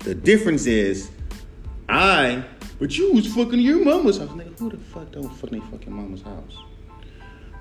The 0.00 0.14
difference 0.14 0.66
is, 0.66 1.10
I, 1.88 2.44
but 2.78 2.96
you 2.96 3.12
was 3.12 3.32
fucking 3.32 3.60
your 3.60 3.84
mama's 3.84 4.18
house. 4.18 4.28
Nigga, 4.30 4.58
who 4.58 4.70
the 4.70 4.78
fuck 4.78 5.12
don't 5.12 5.28
fuck 5.28 5.50
their 5.50 5.60
fucking 5.60 5.92
mama's 5.92 6.22
house? 6.22 6.56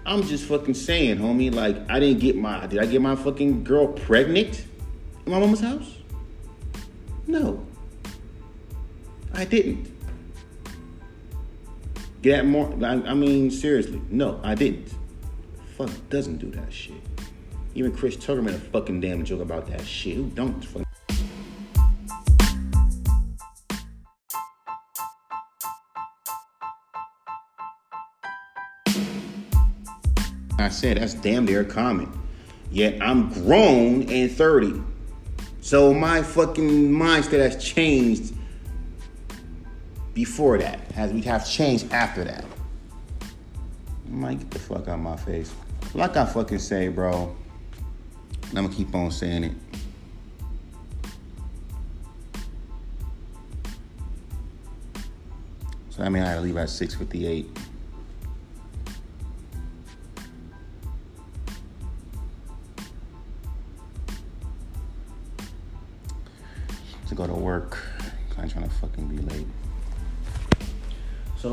I'm 0.05 0.23
just 0.23 0.45
fucking 0.45 0.73
saying, 0.73 1.17
homie, 1.17 1.53
like, 1.53 1.77
I 1.89 1.99
didn't 1.99 2.21
get 2.21 2.37
my, 2.37 2.65
did 2.65 2.79
I 2.79 2.85
get 2.85 3.01
my 3.01 3.15
fucking 3.15 3.65
girl 3.65 3.87
pregnant 3.87 4.65
my 5.27 5.39
mama's 5.39 5.59
house? 5.59 5.97
No. 7.27 7.65
I 9.33 9.45
didn't. 9.45 9.93
Get 12.21 12.45
more, 12.45 12.73
I, 12.81 12.93
I 12.93 13.13
mean, 13.13 13.51
seriously, 13.51 14.01
no, 14.09 14.39
I 14.43 14.55
didn't. 14.55 14.91
Fuck 15.77 15.91
doesn't 16.09 16.37
do 16.37 16.49
that 16.51 16.73
shit. 16.73 16.95
Even 17.75 17.95
Chris 17.95 18.15
Tucker 18.15 18.41
made 18.41 18.55
a 18.55 18.59
fucking 18.59 19.01
damn 19.01 19.23
joke 19.23 19.41
about 19.41 19.67
that 19.67 19.85
shit. 19.85 20.15
Who 20.15 20.25
don't 20.29 20.59
fucking 20.63 20.85
I 30.59 30.69
said 30.69 30.97
that's 30.97 31.13
damn 31.13 31.45
near 31.45 31.63
common. 31.63 32.11
Yet 32.71 33.01
I'm 33.01 33.31
grown 33.31 34.09
and 34.09 34.31
30. 34.31 34.81
So 35.67 35.93
my 35.93 36.23
fucking 36.23 36.89
mindset 36.89 37.39
has 37.39 37.61
changed 37.61 38.33
before 40.13 40.57
that. 40.59 40.79
Has 40.93 41.11
we 41.11 41.21
have 41.23 41.45
changed 41.45 41.91
after 41.91 42.23
that. 42.23 42.45
I 43.21 44.09
Might 44.09 44.39
get 44.39 44.51
the 44.51 44.59
fuck 44.59 44.87
out 44.87 44.93
of 44.93 44.99
my 45.01 45.17
face. 45.17 45.53
Like 45.93 46.15
I 46.15 46.25
fucking 46.25 46.59
say, 46.59 46.87
bro. 46.87 47.35
and 48.49 48.57
I'm 48.57 48.67
gonna 48.67 48.77
keep 48.77 48.95
on 48.95 49.11
saying 49.11 49.43
it. 49.43 49.51
So 55.89 56.01
I 56.01 56.07
mean 56.07 56.23
I 56.23 56.27
had 56.27 56.35
to 56.35 56.41
leave 56.43 56.55
at 56.55 56.69
658. 56.69 57.66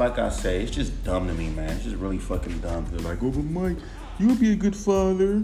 Like 0.09 0.19
I 0.19 0.29
say, 0.29 0.63
it's 0.63 0.71
just 0.71 1.05
dumb 1.05 1.29
to 1.29 1.35
me, 1.35 1.49
man. 1.49 1.71
It's 1.71 1.85
just 1.85 1.97
really 1.97 2.19
fucking 2.19 2.61
dumb. 2.61 2.87
They're 2.91 3.01
like, 3.01 3.23
oh, 3.23 3.31
but 3.31 3.45
Mike, 3.45 3.79
you 4.19 4.29
would 4.29 4.41
be 4.41 4.53
a 4.53 4.57
good 4.57 4.77
father. 4.77 5.43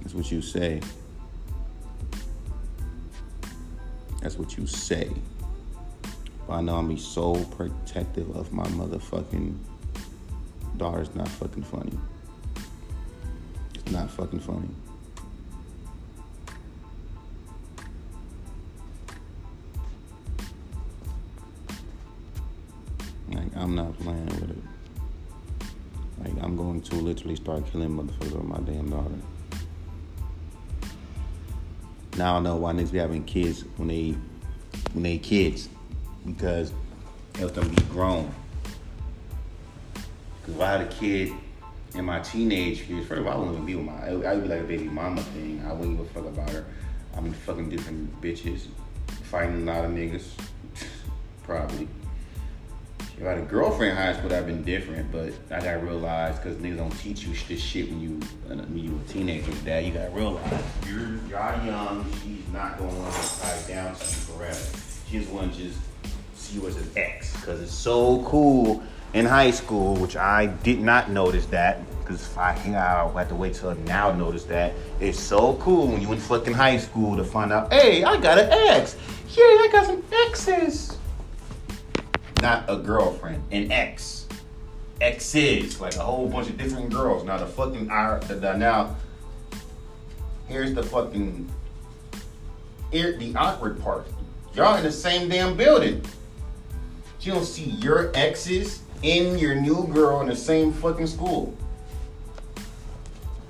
That's 0.00 0.14
what 0.14 0.30
you 0.30 0.42
say. 0.42 0.80
That's 4.20 4.38
what 4.38 4.58
you 4.58 4.66
say. 4.66 5.10
But 6.46 6.54
I 6.54 6.60
know 6.60 6.76
I'm 6.76 6.88
be 6.88 6.98
so 6.98 7.36
protective 7.56 8.36
of 8.36 8.52
my 8.52 8.66
motherfucking 8.66 9.56
daughter's 10.76 11.14
not 11.14 11.28
fucking 11.28 11.62
funny. 11.62 11.98
It's 13.74 13.90
not 13.90 14.10
fucking 14.10 14.40
funny. 14.40 14.68
I'm 23.66 23.74
not 23.74 23.98
playing 23.98 24.26
with 24.26 24.50
it. 24.50 24.62
Like 26.22 26.40
I'm 26.40 26.56
going 26.56 26.80
to 26.82 26.94
literally 26.94 27.34
start 27.34 27.66
killing 27.72 27.90
motherfuckers 27.90 28.30
with 28.30 28.44
my 28.44 28.58
damn 28.58 28.88
daughter. 28.88 29.10
Now 32.16 32.36
I 32.36 32.40
know 32.40 32.54
why 32.54 32.74
niggas 32.74 32.92
be 32.92 32.98
having 32.98 33.24
kids 33.24 33.64
when 33.76 33.88
they 33.88 34.14
when 34.92 35.02
they 35.02 35.18
kids 35.18 35.68
because 36.24 36.70
it 37.34 37.38
helps 37.38 37.56
them 37.56 37.68
be 37.68 37.82
grown. 37.86 38.32
Cause 40.44 40.54
if 40.54 40.60
I 40.60 40.70
had 40.70 40.80
a 40.82 40.86
kid 40.86 41.32
in 41.96 42.04
my 42.04 42.20
teenage 42.20 42.82
years, 42.82 43.04
first 43.08 43.22
of 43.22 43.26
all, 43.26 43.32
I 43.32 43.36
wouldn't 43.36 43.54
even 43.54 43.66
be 43.66 43.74
with 43.74 43.84
my. 43.84 44.06
I 44.06 44.34
would 44.34 44.42
be 44.44 44.48
like 44.48 44.60
a 44.60 44.62
baby 44.62 44.84
mama 44.84 45.22
thing. 45.22 45.60
I 45.66 45.72
wouldn't 45.72 45.98
give 45.98 46.06
a 46.06 46.10
fuck 46.10 46.26
about 46.26 46.50
her. 46.50 46.66
I'm 47.16 47.32
fucking 47.32 47.68
different 47.68 48.20
bitches, 48.22 48.68
fighting 49.24 49.68
a 49.68 49.72
lot 49.72 49.84
of 49.84 49.90
niggas, 49.90 50.28
probably. 51.42 51.88
If 53.18 53.24
I 53.24 53.30
had 53.30 53.38
a 53.38 53.42
girlfriend 53.42 53.92
in 53.92 53.96
high 53.96 54.12
school, 54.12 54.28
that'd 54.28 54.46
been 54.46 54.62
different. 54.62 55.10
But 55.10 55.32
I 55.50 55.60
gotta 55.64 55.78
realize 55.78 56.36
because 56.36 56.56
niggas 56.58 56.76
don't 56.76 56.98
teach 56.98 57.24
you 57.24 57.32
this 57.48 57.62
shit 57.62 57.88
when 57.88 58.00
you 58.00 58.20
when 58.46 58.78
you 58.78 59.00
a 59.02 59.12
teenager. 59.12 59.52
Dad, 59.64 59.86
you 59.86 59.92
gotta 59.92 60.10
realize 60.10 60.62
you're 60.86 61.16
y'all 61.30 61.64
young. 61.64 62.04
She's 62.22 62.46
not 62.52 62.78
gonna 62.78 62.92
want 62.92 63.14
to 63.14 63.40
tie 63.40 63.62
down 63.68 63.94
to 63.94 64.04
you 64.04 64.10
forever. 64.10 64.78
She 65.08 65.18
just 65.18 65.30
want 65.30 65.54
to 65.54 65.58
just 65.58 65.78
see 66.34 66.58
you 66.58 66.66
as 66.68 66.76
an 66.76 66.90
ex 66.96 67.34
because 67.36 67.62
it's 67.62 67.72
so 67.72 68.22
cool 68.24 68.82
in 69.14 69.24
high 69.24 69.50
school, 69.50 69.96
which 69.96 70.16
I 70.16 70.46
did 70.46 70.80
not 70.82 71.10
notice 71.10 71.46
that 71.46 71.80
because 72.00 72.36
I 72.36 72.50
I 72.50 73.18
have 73.18 73.28
to 73.28 73.34
wait 73.34 73.54
till 73.54 73.74
now 73.86 74.10
to 74.10 74.16
notice 74.16 74.44
that. 74.44 74.74
It's 75.00 75.18
so 75.18 75.54
cool 75.54 75.86
when 75.88 76.02
you 76.02 76.12
in 76.12 76.18
fucking 76.18 76.52
high 76.52 76.76
school 76.76 77.16
to 77.16 77.24
find 77.24 77.50
out, 77.50 77.72
hey, 77.72 78.04
I 78.04 78.20
got 78.20 78.38
an 78.38 78.50
ex. 78.50 78.94
Yeah, 79.30 79.42
I 79.42 79.68
got 79.72 79.86
some 79.86 80.04
exes. 80.28 80.98
Not 82.42 82.64
a 82.68 82.76
girlfriend, 82.76 83.42
an 83.50 83.72
ex. 83.72 84.26
Exes, 85.00 85.80
like 85.80 85.96
a 85.96 86.00
whole 86.00 86.28
bunch 86.28 86.48
of 86.48 86.56
different 86.56 86.90
girls. 86.90 87.24
Now 87.24 87.36
the 87.36 87.46
fucking 87.46 87.86
now 87.86 88.96
here's 90.48 90.74
the 90.74 90.82
fucking 90.82 91.50
the 92.90 93.34
awkward 93.36 93.80
part. 93.82 94.06
Y'all 94.54 94.76
in 94.76 94.84
the 94.84 94.92
same 94.92 95.28
damn 95.28 95.56
building. 95.56 96.02
You 97.20 97.32
don't 97.32 97.44
see 97.44 97.64
your 97.64 98.10
exes 98.14 98.82
in 99.02 99.38
your 99.38 99.54
new 99.54 99.86
girl 99.88 100.20
in 100.20 100.28
the 100.28 100.36
same 100.36 100.72
fucking 100.72 101.08
school. 101.08 101.54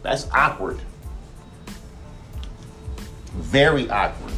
That's 0.02 0.28
awkward. 0.32 0.80
Very 3.34 3.88
awkward. 3.90 4.32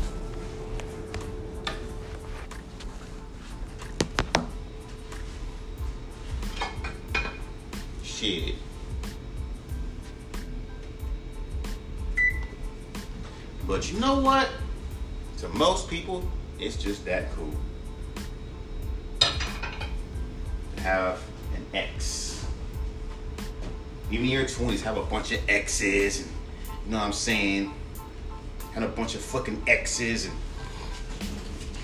Shit. 8.19 8.57
But 13.65 13.93
you 13.93 14.01
know 14.01 14.19
what? 14.19 14.49
To 15.39 15.49
most 15.51 15.89
people, 15.89 16.29
it's 16.59 16.77
just 16.77 17.05
that 17.05 17.31
cool. 17.37 17.53
To 19.21 20.83
have 20.83 21.23
an 21.55 21.65
ex. 21.73 22.45
Even 24.11 24.25
in 24.25 24.33
your 24.33 24.47
20s, 24.47 24.81
have 24.81 24.97
a 24.97 25.05
bunch 25.05 25.31
of 25.31 25.41
exes 25.49 26.23
and 26.23 26.31
you 26.87 26.91
know 26.91 26.99
what 26.99 27.05
I'm 27.05 27.13
saying? 27.13 27.73
Having 28.73 28.89
a 28.89 28.93
bunch 28.93 29.15
of 29.15 29.21
fucking 29.21 29.63
exes 29.69 30.25
and 30.25 30.35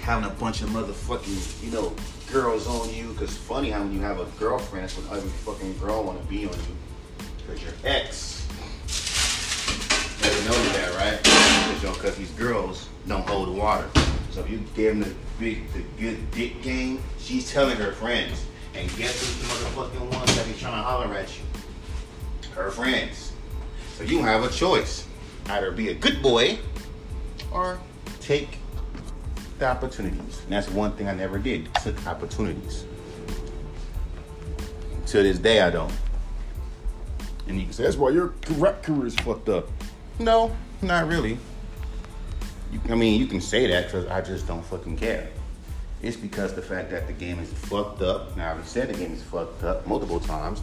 having 0.03 0.29
a 0.29 0.35
bunch 0.35 0.63
of 0.63 0.71
motherfucking, 0.71 1.65
you 1.65 1.71
know, 1.71 1.95
girls 2.35 2.67
on 2.67 2.93
you. 2.93 3.15
Cause 3.15 3.37
funny 3.37 3.71
how 3.71 3.79
when 3.79 3.93
you 3.93 4.01
have 4.01 4.19
a 4.19 4.25
girlfriend, 4.41 4.83
that's 4.83 4.99
when 4.99 5.07
every 5.17 5.31
fucking 5.31 5.79
girl 5.79 6.03
wanna 6.03 6.19
be 6.23 6.47
on 6.47 6.53
you. 6.53 6.77
Cause 7.47 7.63
your 7.63 7.73
ex 7.85 8.45
never 10.21 10.49
noticed 10.49 10.73
that, 10.75 10.95
right? 10.97 11.23
Cause, 11.23 11.83
you 11.83 11.89
know, 11.89 11.95
cause 11.95 12.17
these 12.17 12.33
girls 12.33 12.89
don't 13.07 13.27
hold 13.29 13.57
water. 13.57 13.89
So 14.33 14.41
if 14.41 14.51
you 14.51 14.65
give 14.75 14.99
them 14.99 15.09
the 15.09 15.15
big, 15.39 15.73
the 15.75 15.83
good 15.97 16.29
dick 16.33 16.61
game, 16.61 17.01
she's 17.21 17.53
telling 17.53 17.77
her 17.77 17.93
friends. 17.93 18.45
And 18.75 18.89
guess 18.97 19.21
who's 19.21 19.39
the 19.39 19.55
motherfucking 19.55 20.13
ones 20.13 20.35
that 20.35 20.45
be 20.49 20.55
trying 20.55 20.73
to 20.73 20.83
holler 20.83 21.15
at 21.15 21.29
you? 21.39 21.45
Her 22.57 22.73
friends. 22.73 23.31
So 23.97 24.03
you 24.03 24.23
have 24.23 24.43
a 24.43 24.49
choice. 24.49 25.07
Either 25.49 25.71
be 25.71 25.91
a 25.91 25.95
good 25.95 26.21
boy 26.21 26.59
or 27.53 27.79
take 28.21 28.59
the 29.59 29.67
opportunities. 29.67 30.41
And 30.45 30.53
that's 30.53 30.69
one 30.69 30.93
thing 30.93 31.09
I 31.09 31.15
never 31.15 31.39
did. 31.39 31.73
Took 31.77 32.07
opportunities. 32.07 32.85
To 35.07 35.23
this 35.23 35.39
day 35.39 35.61
I 35.61 35.71
don't. 35.71 35.93
And 37.47 37.59
you 37.59 37.65
can 37.65 37.73
say, 37.73 37.83
that's 37.85 37.97
why 37.97 38.11
your 38.11 38.33
rap 38.53 38.83
career 38.83 39.07
is 39.07 39.15
fucked 39.17 39.49
up. 39.49 39.69
No, 40.19 40.57
not 40.81 41.07
really. 41.09 41.39
You, 42.73 42.81
I 42.89 42.95
mean, 42.95 43.21
you 43.21 43.27
can 43.27 43.41
say 43.41 43.67
that 43.67 43.87
because 43.87 44.07
I 44.07 44.21
just 44.21 44.47
don't 44.47 44.65
fucking 44.65 44.97
care. 44.97 45.29
It's 46.03 46.17
because 46.17 46.55
the 46.55 46.63
fact 46.63 46.91
that 46.91 47.07
the 47.07 47.13
game 47.13 47.39
is 47.39 47.53
fucked 47.53 48.03
up. 48.03 48.37
Now, 48.37 48.53
I've 48.53 48.67
said 48.67 48.89
the 48.89 48.95
game 48.95 49.13
is 49.13 49.23
fucked 49.23 49.63
up 49.63 49.87
multiple 49.87 50.21
times, 50.21 50.63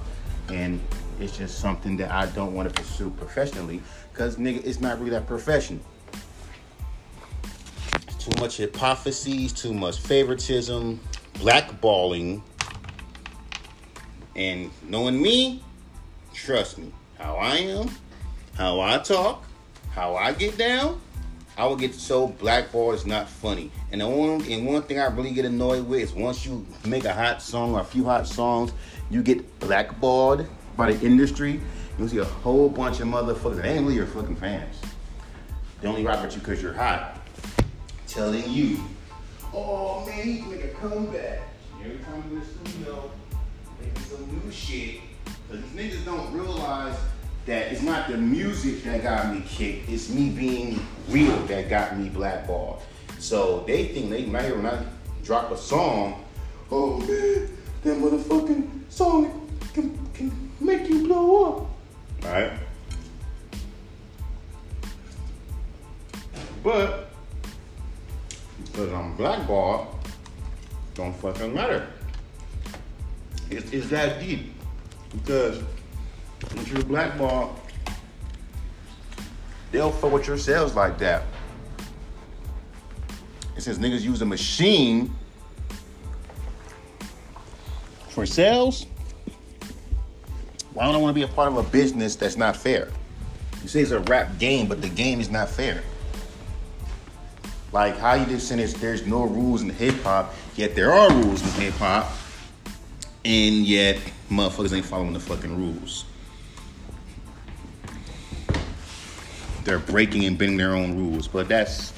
and 0.49 0.79
it's 1.19 1.37
just 1.37 1.59
something 1.59 1.97
that 1.97 2.11
I 2.11 2.25
don't 2.27 2.53
want 2.53 2.73
to 2.73 2.81
pursue 2.81 3.11
professionally 3.11 3.81
because, 4.11 4.37
nigga, 4.37 4.65
it's 4.65 4.81
not 4.81 4.99
really 4.99 5.11
that 5.11 5.27
professional. 5.27 5.81
Too 8.21 8.39
much 8.39 8.57
hypocrisy, 8.57 9.47
too 9.49 9.73
much 9.73 9.99
favoritism, 9.99 10.99
blackballing, 11.37 12.43
and 14.35 14.69
knowing 14.87 15.19
me, 15.19 15.63
trust 16.31 16.77
me, 16.77 16.91
how 17.17 17.37
I 17.37 17.55
am, 17.55 17.89
how 18.53 18.79
I 18.79 18.99
talk, 18.99 19.43
how 19.89 20.15
I 20.15 20.33
get 20.33 20.55
down, 20.55 21.01
I 21.57 21.65
will 21.65 21.75
get 21.75 21.95
so 21.95 22.27
blackball 22.27 22.91
is 22.91 23.07
not 23.07 23.27
funny. 23.27 23.71
And 23.91 24.01
the 24.01 24.07
one 24.07 24.45
and 24.45 24.67
one 24.67 24.83
thing 24.83 24.99
I 24.99 25.07
really 25.07 25.31
get 25.31 25.45
annoyed 25.45 25.87
with 25.87 26.01
is 26.01 26.13
once 26.13 26.45
you 26.45 26.63
make 26.85 27.05
a 27.05 27.13
hot 27.15 27.41
song 27.41 27.73
or 27.73 27.79
a 27.79 27.83
few 27.83 28.05
hot 28.05 28.27
songs, 28.27 28.71
you 29.09 29.23
get 29.23 29.59
blackballed 29.59 30.45
by 30.77 30.93
the 30.93 31.03
industry. 31.03 31.59
You 31.97 32.07
see 32.07 32.19
a 32.19 32.25
whole 32.25 32.69
bunch 32.69 32.99
of 32.99 33.07
motherfuckers. 33.07 33.63
They 33.63 33.69
ain't 33.69 33.81
really 33.81 33.95
your 33.95 34.05
fucking 34.05 34.35
fans. 34.35 34.75
They 35.81 35.87
only 35.87 36.05
rock 36.05 36.23
with 36.23 36.35
you 36.35 36.39
because 36.39 36.61
you're 36.61 36.73
hot. 36.73 37.20
Telling 38.13 38.51
you, 38.51 38.77
oh 39.53 40.05
man, 40.05 40.25
he 40.25 40.41
make 40.41 40.65
a 40.65 40.67
comeback. 40.67 41.43
Every 41.79 41.97
time 41.99 42.21
you 42.29 42.35
in 42.35 42.39
the 42.41 42.45
studio, 42.45 43.09
making 43.79 44.03
some 44.03 44.27
new 44.27 44.51
shit. 44.51 44.99
Cause 45.49 45.61
these 45.61 45.93
niggas 45.93 46.03
don't 46.03 46.33
realize 46.33 46.97
that 47.45 47.71
it's 47.71 47.81
not 47.81 48.09
the 48.09 48.17
music 48.17 48.83
that 48.83 49.01
got 49.01 49.33
me 49.33 49.41
kicked, 49.47 49.87
it's 49.87 50.09
me 50.09 50.29
being 50.29 50.85
real 51.07 51.37
that 51.45 51.69
got 51.69 51.97
me 51.97 52.09
blackballed. 52.09 52.81
So 53.17 53.63
they 53.65 53.87
think 53.87 54.09
they 54.09 54.25
might 54.25 54.43
hear 54.43 54.57
when 54.57 54.65
I 54.65 54.83
drop 55.23 55.49
a 55.51 55.57
song, 55.57 56.25
oh 56.69 56.97
man, 56.97 57.57
that 57.83 57.97
motherfucking 57.97 58.69
song 58.89 59.49
can, 59.73 59.97
can 60.13 60.51
make 60.59 60.89
you 60.89 61.07
blow 61.07 61.45
up. 61.45 62.25
Alright? 62.25 62.51
But 66.61 67.10
because 68.81 68.95
I'm 68.95 69.15
blackballed, 69.15 69.87
don't 70.95 71.13
fucking 71.13 71.53
matter. 71.53 71.87
It's, 73.51 73.71
it's 73.71 73.89
that 73.89 74.19
deep. 74.19 74.53
Because 75.13 75.61
once 76.55 76.67
you're 76.69 76.83
blackballed, 76.83 77.59
they'll 79.71 79.91
fuck 79.91 80.11
with 80.11 80.27
your 80.27 80.37
sales 80.37 80.73
like 80.73 80.97
that. 80.97 81.23
And 83.53 83.63
since 83.63 83.77
niggas 83.77 84.01
use 84.01 84.23
a 84.23 84.25
machine 84.25 85.13
for 88.09 88.25
sales, 88.25 88.87
why 90.73 90.85
don't 90.85 90.95
I 90.95 90.97
want 90.97 91.13
to 91.13 91.19
be 91.19 91.23
a 91.23 91.33
part 91.35 91.51
of 91.51 91.57
a 91.57 91.63
business 91.69 92.15
that's 92.15 92.37
not 92.37 92.55
fair? 92.55 92.89
You 93.61 93.67
say 93.67 93.81
it's 93.81 93.91
a 93.91 93.99
rap 93.99 94.39
game, 94.39 94.67
but 94.67 94.81
the 94.81 94.89
game 94.89 95.19
is 95.19 95.29
not 95.29 95.49
fair. 95.49 95.83
Like 97.71 97.97
how 97.97 98.15
you 98.15 98.25
just 98.25 98.47
saying 98.47 98.59
there's, 98.59 98.73
there's 98.75 99.07
no 99.07 99.23
rules 99.23 99.61
in 99.61 99.69
hip 99.69 100.01
hop, 100.03 100.33
yet 100.55 100.75
there 100.75 100.91
are 100.91 101.09
rules 101.11 101.41
in 101.41 101.61
hip 101.61 101.73
hop, 101.75 102.11
and 103.23 103.65
yet 103.65 103.97
motherfuckers 104.29 104.73
ain't 104.75 104.85
following 104.85 105.13
the 105.13 105.19
fucking 105.19 105.55
rules. 105.55 106.05
they're 109.63 109.79
breaking 109.79 110.25
and 110.25 110.37
bending 110.37 110.57
their 110.57 110.75
own 110.75 110.97
rules. 110.97 111.27
But 111.27 111.47
that's 111.47 111.93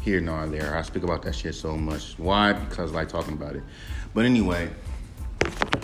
here 0.00 0.20
nor 0.20 0.46
there. 0.46 0.76
I 0.76 0.82
speak 0.82 1.02
about 1.02 1.22
that 1.22 1.34
shit 1.34 1.54
so 1.54 1.76
much. 1.76 2.18
Why? 2.18 2.52
Because 2.52 2.92
I 2.92 2.96
like 2.96 3.08
talking 3.08 3.34
about 3.34 3.56
it. 3.56 3.62
But 4.14 4.24
anyway, 4.24 4.70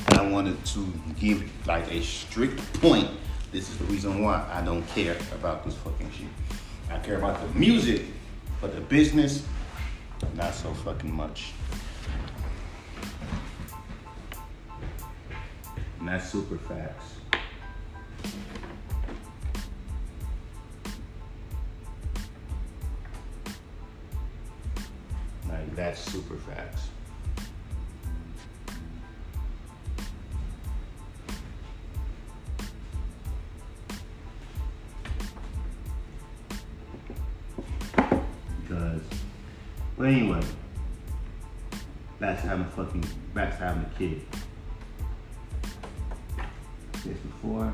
I 0.09 0.23
wanted 0.23 0.63
to 0.67 0.93
give 1.19 1.49
like 1.67 1.91
a 1.91 2.03
strict 2.03 2.59
point. 2.81 3.09
This 3.53 3.71
is 3.71 3.79
the 3.79 3.85
reason 3.85 4.23
why 4.23 4.47
I 4.53 4.63
don't 4.63 4.87
care 4.89 5.17
about 5.33 5.65
this 5.65 5.75
fucking 5.77 6.11
shit. 6.11 6.29
I 6.91 6.99
care 6.99 7.19
about 7.19 7.41
the 7.41 7.59
music, 7.59 8.03
but 8.61 8.75
the 8.75 8.81
business, 8.81 9.47
not 10.35 10.55
so 10.55 10.73
fucking 10.75 11.13
much. 11.13 11.53
And 16.01 16.09
that's 16.09 16.31
super 16.31 16.59
facts. 16.59 17.19
That's 25.79 26.01
super 26.01 26.37
facts. 26.37 26.89
Well, 39.99 40.09
anyway, 40.09 40.41
a 42.61 42.65
fucking, 42.77 43.05
having 43.59 43.83
a 43.83 43.91
kid. 43.99 44.25
This 47.05 47.19
before. 47.19 47.73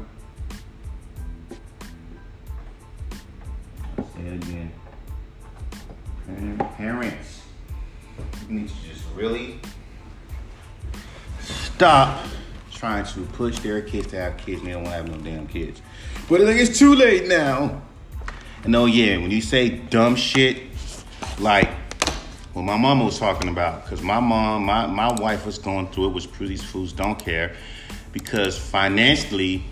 I'll 3.98 4.04
say 4.04 4.22
it 4.22 4.44
again. 4.44 4.72
Parents 6.76 7.42
need 8.48 8.68
to 8.68 8.74
just 8.88 9.04
really 9.14 9.60
stop 11.40 12.24
trying 12.72 13.04
to 13.04 13.20
push 13.32 13.58
their 13.58 13.82
kids 13.82 14.08
to 14.08 14.16
have 14.16 14.36
kids 14.36 14.62
they 14.62 14.72
don't 14.72 14.84
want 14.84 14.94
to 14.94 14.96
have 14.96 15.08
no 15.08 15.18
damn 15.18 15.46
kids. 15.46 15.82
But 16.28 16.40
I 16.40 16.46
think 16.46 16.60
it's 16.60 16.78
too 16.78 16.94
late 16.94 17.28
now. 17.28 17.82
And 18.64 18.74
oh 18.74 18.86
yeah, 18.86 19.18
when 19.18 19.30
you 19.30 19.42
say 19.42 19.68
dumb 19.68 20.16
shit, 20.16 20.62
like 21.38 21.68
what 22.54 22.62
my 22.62 22.76
mama 22.76 23.04
was 23.04 23.18
talking 23.18 23.48
about, 23.48 23.84
because 23.84 24.00
my 24.00 24.20
mom, 24.20 24.64
my, 24.64 24.86
my 24.86 25.12
wife 25.12 25.44
was 25.44 25.58
going 25.58 25.88
through 25.88 26.06
it, 26.06 26.14
which 26.14 26.30
these 26.38 26.62
fools 26.62 26.92
don't 26.92 27.18
care, 27.18 27.56
because 28.12 28.56
financially, 28.56 29.64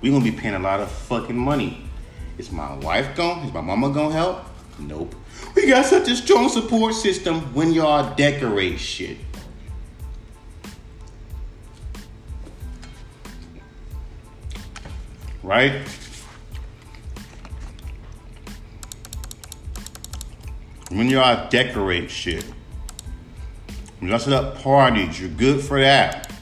we're 0.00 0.10
gonna 0.10 0.24
be 0.24 0.32
paying 0.32 0.54
a 0.54 0.58
lot 0.58 0.80
of 0.80 0.90
fucking 0.90 1.36
money. 1.36 1.84
Is 2.38 2.50
my 2.50 2.74
wife 2.76 3.14
going? 3.14 3.40
Is 3.40 3.52
my 3.52 3.60
mama 3.60 3.90
gonna 3.90 4.14
help? 4.14 4.44
Nope. 4.78 5.14
We 5.54 5.66
got 5.68 5.84
such 5.84 6.08
a 6.08 6.16
strong 6.16 6.48
support 6.48 6.94
system 6.94 7.54
when 7.54 7.72
y'all 7.72 8.14
decorate 8.14 8.80
shit. 8.80 9.18
Right? 15.42 15.82
When 20.94 21.08
y'all 21.08 21.48
decorate 21.48 22.08
shit. 22.08 22.44
When 23.98 24.10
y'all 24.10 24.20
set 24.20 24.32
up 24.32 24.62
parties, 24.62 25.20
you're 25.20 25.28
good 25.28 25.60
for 25.60 25.80
that. 25.80 26.32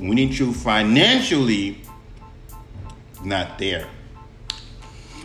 We 0.00 0.08
need 0.08 0.36
you 0.36 0.52
financially 0.52 1.82
not 3.22 3.60
there. 3.60 3.86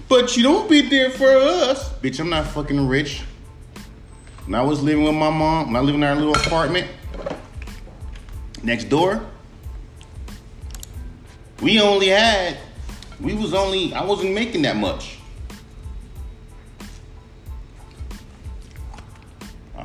But 0.07 0.37
you 0.37 0.43
don't 0.43 0.69
be 0.69 0.87
there 0.87 1.09
for 1.09 1.25
us. 1.25 1.91
Bitch, 1.93 2.19
I'm 2.19 2.29
not 2.29 2.45
fucking 2.45 2.87
rich. 2.87 3.23
When 4.45 4.53
I 4.53 4.61
was 4.61 4.83
living 4.83 5.03
with 5.03 5.15
my 5.15 5.31
mom, 5.31 5.73
when 5.73 5.75
I 5.75 5.79
lived 5.79 5.95
in 5.95 6.03
our 6.03 6.15
little 6.15 6.35
apartment 6.35 6.87
next 8.61 8.89
door, 8.89 9.25
we 11.63 11.81
only 11.81 12.09
had, 12.09 12.59
we 13.19 13.33
was 13.33 13.55
only, 13.55 13.91
I 13.95 14.05
wasn't 14.05 14.35
making 14.35 14.61
that 14.61 14.77
much. 14.77 15.16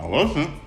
I 0.02 0.06
wasn't. 0.06 0.61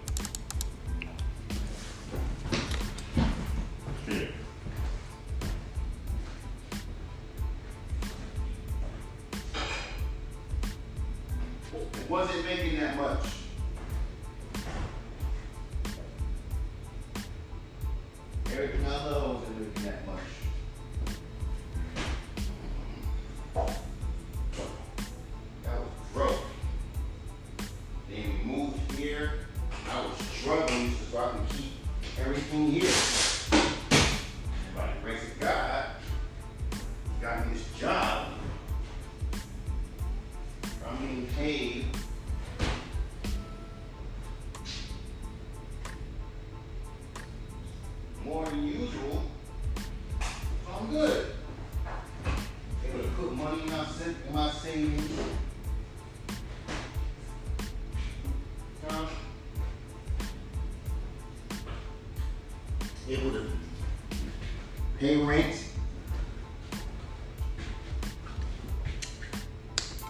Rent. 65.25 65.63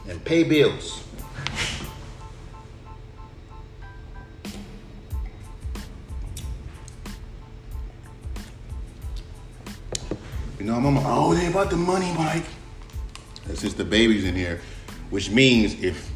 And 0.08 0.24
pay 0.24 0.44
bills. 0.44 1.02
You 10.60 10.66
know, 10.72 10.80
mama, 10.80 11.02
oh, 11.06 11.34
they 11.34 11.48
about 11.48 11.70
the 11.70 11.78
money, 11.78 12.12
Mike. 12.18 12.46
Just 13.60 13.78
the 13.78 13.86
babies 13.86 14.26
in 14.26 14.36
here, 14.36 14.62
which 15.10 15.30
means 15.30 15.82
if 15.82 16.10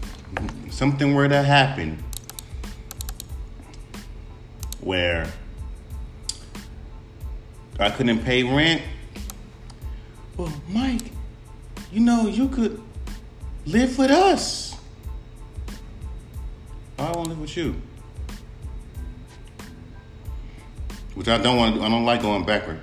something 0.69 1.13
were 1.13 1.27
to 1.27 1.43
happen 1.43 2.03
where 4.81 5.31
I 7.79 7.89
couldn't 7.89 8.23
pay 8.25 8.43
rent, 8.43 8.81
well, 10.39 10.53
Mike, 10.69 11.11
you 11.91 11.99
know, 11.99 12.27
you 12.27 12.47
could 12.47 12.81
live 13.65 13.97
with 13.97 14.09
us. 14.11 14.75
I 16.97 17.03
want 17.11 17.25
to 17.25 17.29
live 17.29 17.41
with 17.41 17.57
you. 17.57 17.75
Which 21.15 21.27
I 21.27 21.37
don't 21.37 21.57
want 21.57 21.73
to 21.73 21.79
do. 21.79 21.85
I 21.85 21.89
don't 21.89 22.05
like 22.05 22.21
going 22.21 22.45
backward. 22.45 22.79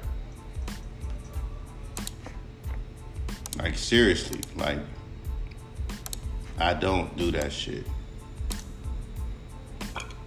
Like 3.56 3.78
seriously, 3.78 4.40
like 4.56 4.78
I 6.58 6.74
don't 6.74 7.16
do 7.16 7.30
that 7.30 7.50
shit. 7.52 7.86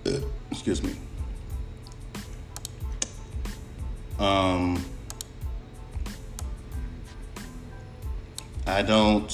Uh, 0.06 0.20
excuse 0.52 0.82
me. 0.82 0.96
Um 4.20 4.84
I 8.68 8.82
don't 8.82 9.32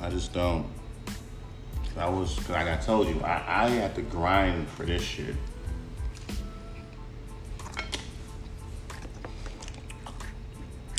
I 0.00 0.10
just 0.10 0.32
don't. 0.32 0.64
I 1.96 2.08
was 2.08 2.48
like 2.48 2.68
I 2.68 2.76
told 2.76 3.08
you, 3.08 3.20
I, 3.22 3.64
I 3.64 3.68
had 3.70 3.94
to 3.96 4.02
grind 4.02 4.68
for 4.68 4.86
this 4.86 5.02
shit. 5.02 5.34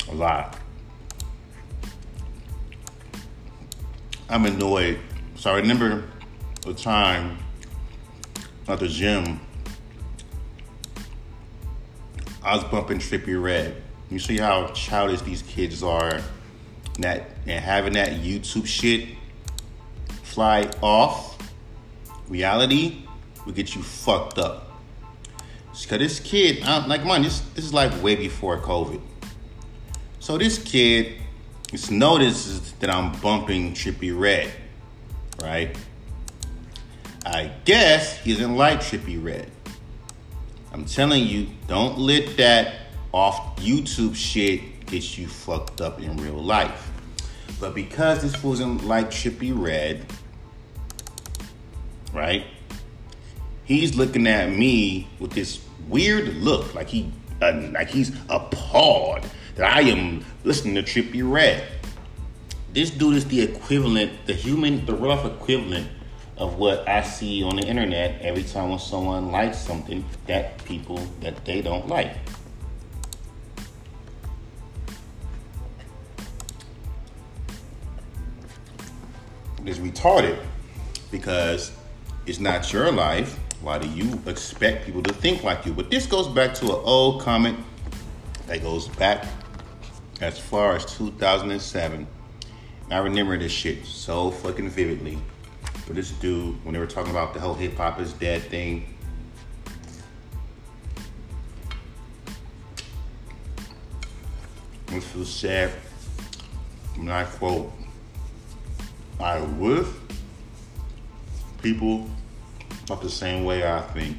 A 0.08 0.14
lot. 0.14 0.58
I'm 4.28 4.44
annoyed. 4.44 4.98
So 5.34 5.50
I 5.50 5.56
remember 5.56 6.04
the 6.62 6.74
time 6.74 7.38
at 8.68 8.78
the 8.78 8.86
gym, 8.86 9.40
I 12.50 12.56
was 12.56 12.64
bumping 12.64 12.98
Trippie 12.98 13.40
Redd. 13.40 13.76
You 14.10 14.18
see 14.18 14.36
how 14.36 14.66
childish 14.72 15.20
these 15.20 15.42
kids 15.42 15.84
are, 15.84 16.20
that 16.98 17.30
and 17.46 17.64
having 17.64 17.92
that 17.92 18.14
YouTube 18.14 18.66
shit 18.66 19.10
fly 20.24 20.68
off. 20.82 21.38
Reality 22.28 23.04
will 23.46 23.52
get 23.52 23.76
you 23.76 23.84
fucked 23.84 24.38
up. 24.38 24.68
Cause 25.68 25.86
this 25.86 26.18
kid, 26.18 26.64
I'm, 26.64 26.88
like 26.88 27.04
mine, 27.04 27.22
this 27.22 27.38
this 27.54 27.64
is 27.64 27.72
like 27.72 28.02
way 28.02 28.16
before 28.16 28.58
COVID. 28.58 29.00
So 30.18 30.36
this 30.36 30.58
kid 30.58 31.22
just 31.70 31.92
notices 31.92 32.72
that 32.80 32.90
I'm 32.90 33.12
bumping 33.20 33.74
Trippie 33.74 34.18
Redd, 34.18 34.50
right? 35.40 35.78
I 37.24 37.52
guess 37.64 38.18
he 38.18 38.32
doesn't 38.32 38.56
like 38.56 38.80
Trippie 38.80 39.22
Redd. 39.22 39.48
I'm 40.72 40.84
telling 40.84 41.26
you, 41.26 41.48
don't 41.66 41.98
let 41.98 42.36
that 42.36 42.74
off 43.12 43.56
YouTube 43.56 44.14
shit 44.14 44.86
get 44.86 45.18
you 45.18 45.26
fucked 45.26 45.80
up 45.80 46.00
in 46.00 46.16
real 46.16 46.40
life. 46.42 46.90
But 47.58 47.74
because 47.74 48.22
this 48.22 48.32
doesn't 48.40 48.86
like 48.86 49.10
Trippie 49.10 49.52
Redd, 49.54 50.06
right? 52.12 52.44
He's 53.64 53.96
looking 53.96 54.26
at 54.26 54.50
me 54.50 55.08
with 55.18 55.32
this 55.32 55.60
weird 55.88 56.34
look, 56.36 56.74
like 56.74 56.88
he, 56.88 57.12
uh, 57.42 57.68
like 57.72 57.88
he's 57.88 58.12
appalled 58.28 59.28
that 59.56 59.76
I 59.76 59.82
am 59.82 60.24
listening 60.44 60.76
to 60.76 60.82
Trippie 60.82 61.28
Redd. 61.28 61.64
This 62.72 62.90
dude 62.90 63.16
is 63.16 63.26
the 63.26 63.42
equivalent, 63.42 64.26
the 64.26 64.34
human, 64.34 64.86
the 64.86 64.94
rough 64.94 65.24
equivalent 65.24 65.88
of 66.40 66.58
what 66.58 66.88
I 66.88 67.02
see 67.02 67.42
on 67.42 67.56
the 67.56 67.62
internet 67.62 68.22
every 68.22 68.42
time 68.42 68.70
when 68.70 68.78
someone 68.78 69.30
likes 69.30 69.58
something 69.58 70.02
that 70.26 70.64
people 70.64 70.96
that 71.20 71.44
they 71.44 71.60
don't 71.60 71.86
like. 71.86 72.16
It's 79.66 79.78
retarded 79.78 80.42
because 81.10 81.72
it's 82.26 82.40
not 82.40 82.72
your 82.72 82.90
life, 82.90 83.38
Why 83.60 83.78
do 83.78 83.86
you 83.88 84.18
expect 84.24 84.86
people 84.86 85.02
to 85.02 85.12
think 85.12 85.44
like 85.44 85.66
you? 85.66 85.74
But 85.74 85.90
this 85.90 86.06
goes 86.06 86.26
back 86.26 86.54
to 86.54 86.64
an 86.64 86.80
old 86.82 87.20
comment 87.20 87.58
that 88.46 88.62
goes 88.62 88.88
back 88.88 89.26
as 90.22 90.38
far 90.38 90.76
as 90.76 90.86
2007. 90.86 92.06
I 92.90 92.98
remember 92.98 93.36
this 93.36 93.52
shit 93.52 93.84
so 93.84 94.30
fucking 94.30 94.70
vividly. 94.70 95.18
But 95.90 95.96
this 95.96 96.12
dude, 96.12 96.64
when 96.64 96.72
they 96.72 96.78
were 96.78 96.86
talking 96.86 97.10
about 97.10 97.34
the 97.34 97.40
whole 97.40 97.54
hip 97.54 97.76
hop 97.76 97.98
is 97.98 98.12
dead 98.12 98.42
thing, 98.42 98.96
this 104.86 105.12
was 105.16 105.28
said, 105.28 105.72
and 106.94 107.12
I 107.12 107.24
quote, 107.24 107.72
I 109.18 109.40
wish 109.40 109.88
people 111.60 112.08
thought 112.86 113.02
the 113.02 113.10
same 113.10 113.42
way 113.42 113.68
I 113.68 113.80
think. 113.80 114.16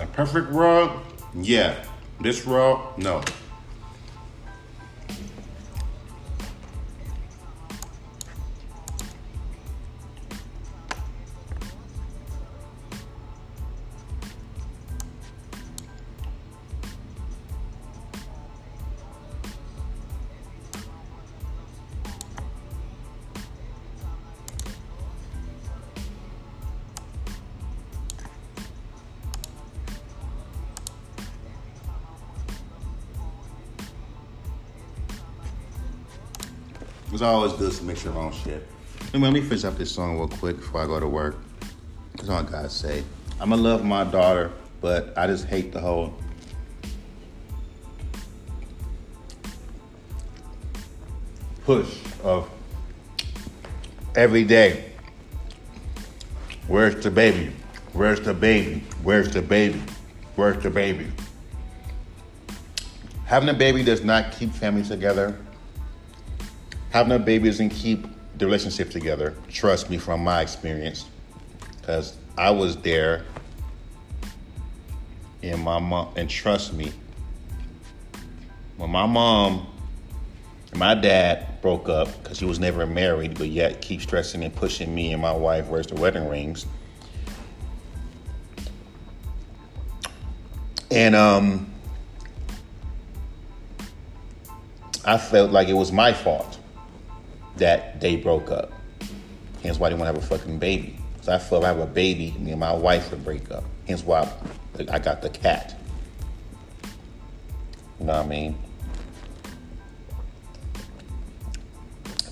A 0.00 0.06
perfect 0.06 0.52
rug? 0.52 0.92
yeah. 1.34 1.74
This 2.20 2.46
rug? 2.46 2.96
no. 2.96 3.20
It's 37.16 37.22
always 37.22 37.54
good 37.54 37.72
to 37.72 37.82
mix 37.84 38.04
your 38.04 38.14
own 38.18 38.30
shit. 38.30 38.68
Let 39.14 39.32
me 39.32 39.40
finish 39.40 39.64
up 39.64 39.78
this 39.78 39.90
song 39.90 40.18
real 40.18 40.28
quick 40.28 40.58
before 40.58 40.82
I 40.82 40.86
go 40.86 41.00
to 41.00 41.08
work. 41.08 41.38
That's 42.14 42.28
all 42.28 42.36
I 42.36 42.42
gotta 42.42 42.68
say. 42.68 43.04
I'ma 43.40 43.56
love 43.56 43.86
my 43.86 44.04
daughter, 44.04 44.52
but 44.82 45.16
I 45.16 45.26
just 45.26 45.46
hate 45.46 45.72
the 45.72 45.80
whole 45.80 46.14
push 51.64 51.88
of 52.22 52.50
every 54.14 54.44
day. 54.44 54.84
Where's 56.68 57.02
the 57.02 57.10
baby? 57.10 57.50
Where's 57.94 58.20
the 58.20 58.34
baby? 58.34 58.84
Where's 59.02 59.30
the 59.30 59.40
baby? 59.40 59.80
Where's 60.34 60.62
the 60.62 60.68
baby? 60.68 61.06
Having 63.24 63.48
a 63.48 63.54
baby 63.54 63.82
does 63.82 64.04
not 64.04 64.32
keep 64.32 64.52
families 64.52 64.88
together 64.88 65.38
having 66.96 67.12
a 67.12 67.18
baby 67.18 67.50
doesn't 67.50 67.68
keep 67.68 68.06
the 68.38 68.46
relationship 68.46 68.88
together. 68.88 69.34
Trust 69.50 69.90
me 69.90 69.98
from 69.98 70.24
my 70.24 70.40
experience, 70.40 71.04
because 71.78 72.16
I 72.38 72.48
was 72.48 72.74
there, 72.78 73.26
and 75.42 75.62
my 75.62 75.78
mom, 75.78 76.14
and 76.16 76.30
trust 76.30 76.72
me, 76.72 76.90
when 78.78 78.88
my 78.88 79.04
mom 79.04 79.66
and 80.70 80.80
my 80.80 80.94
dad 80.94 81.60
broke 81.60 81.90
up 81.90 82.08
because 82.22 82.38
he 82.38 82.46
was 82.46 82.58
never 82.58 82.86
married, 82.86 83.36
but 83.36 83.48
yet 83.48 83.82
keep 83.82 84.00
stressing 84.00 84.42
and 84.42 84.56
pushing 84.56 84.94
me 84.94 85.12
and 85.12 85.20
my 85.20 85.32
wife, 85.32 85.66
where's 85.66 85.88
the 85.88 85.96
wedding 85.96 86.26
rings? 86.26 86.64
And 90.90 91.14
um, 91.14 91.70
I 95.04 95.18
felt 95.18 95.50
like 95.50 95.68
it 95.68 95.74
was 95.74 95.92
my 95.92 96.14
fault 96.14 96.58
that 97.56 98.00
they 98.00 98.16
broke 98.16 98.50
up. 98.50 98.72
Hence 99.62 99.78
why 99.78 99.88
they 99.88 99.94
want 99.94 100.14
to 100.14 100.20
have 100.20 100.22
a 100.22 100.38
fucking 100.38 100.58
baby. 100.58 100.98
So 101.22 101.32
I 101.32 101.38
feel 101.38 101.58
if 101.58 101.64
I 101.64 101.68
have 101.68 101.80
a 101.80 101.86
baby, 101.86 102.34
me 102.38 102.52
and 102.52 102.60
my 102.60 102.72
wife 102.72 103.10
would 103.10 103.24
break 103.24 103.50
up. 103.50 103.64
Hence 103.86 104.04
why 104.04 104.30
I 104.90 104.98
got 104.98 105.22
the 105.22 105.30
cat. 105.30 105.78
You 107.98 108.06
know 108.06 108.12
what 108.12 108.26
I 108.26 108.28
mean? 108.28 108.58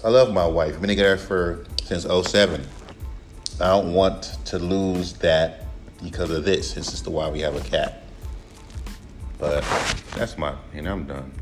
I 0.05 0.09
love 0.09 0.33
my 0.33 0.47
wife. 0.47 0.75
I've 0.75 0.81
been 0.81 0.89
together 0.89 1.17
for 1.17 1.67
since 1.83 2.05
07. 2.05 2.67
I 3.61 3.69
don't 3.69 3.95
want 3.95 4.37
to 4.47 4.59
lose 4.59 5.15
that 5.15 5.65
because 6.03 6.31
of 6.31 6.45
this. 6.45 6.75
This 6.75 6.93
is 6.93 7.03
the 7.03 7.11
why 7.11 7.29
we 7.29 7.41
have 7.41 7.57
a 7.57 7.61
cat. 7.61 8.03
But 9.39 9.65
that's 10.15 10.37
my, 10.37 10.55
and 10.75 10.89
I'm 10.89 11.05
done. 11.05 11.33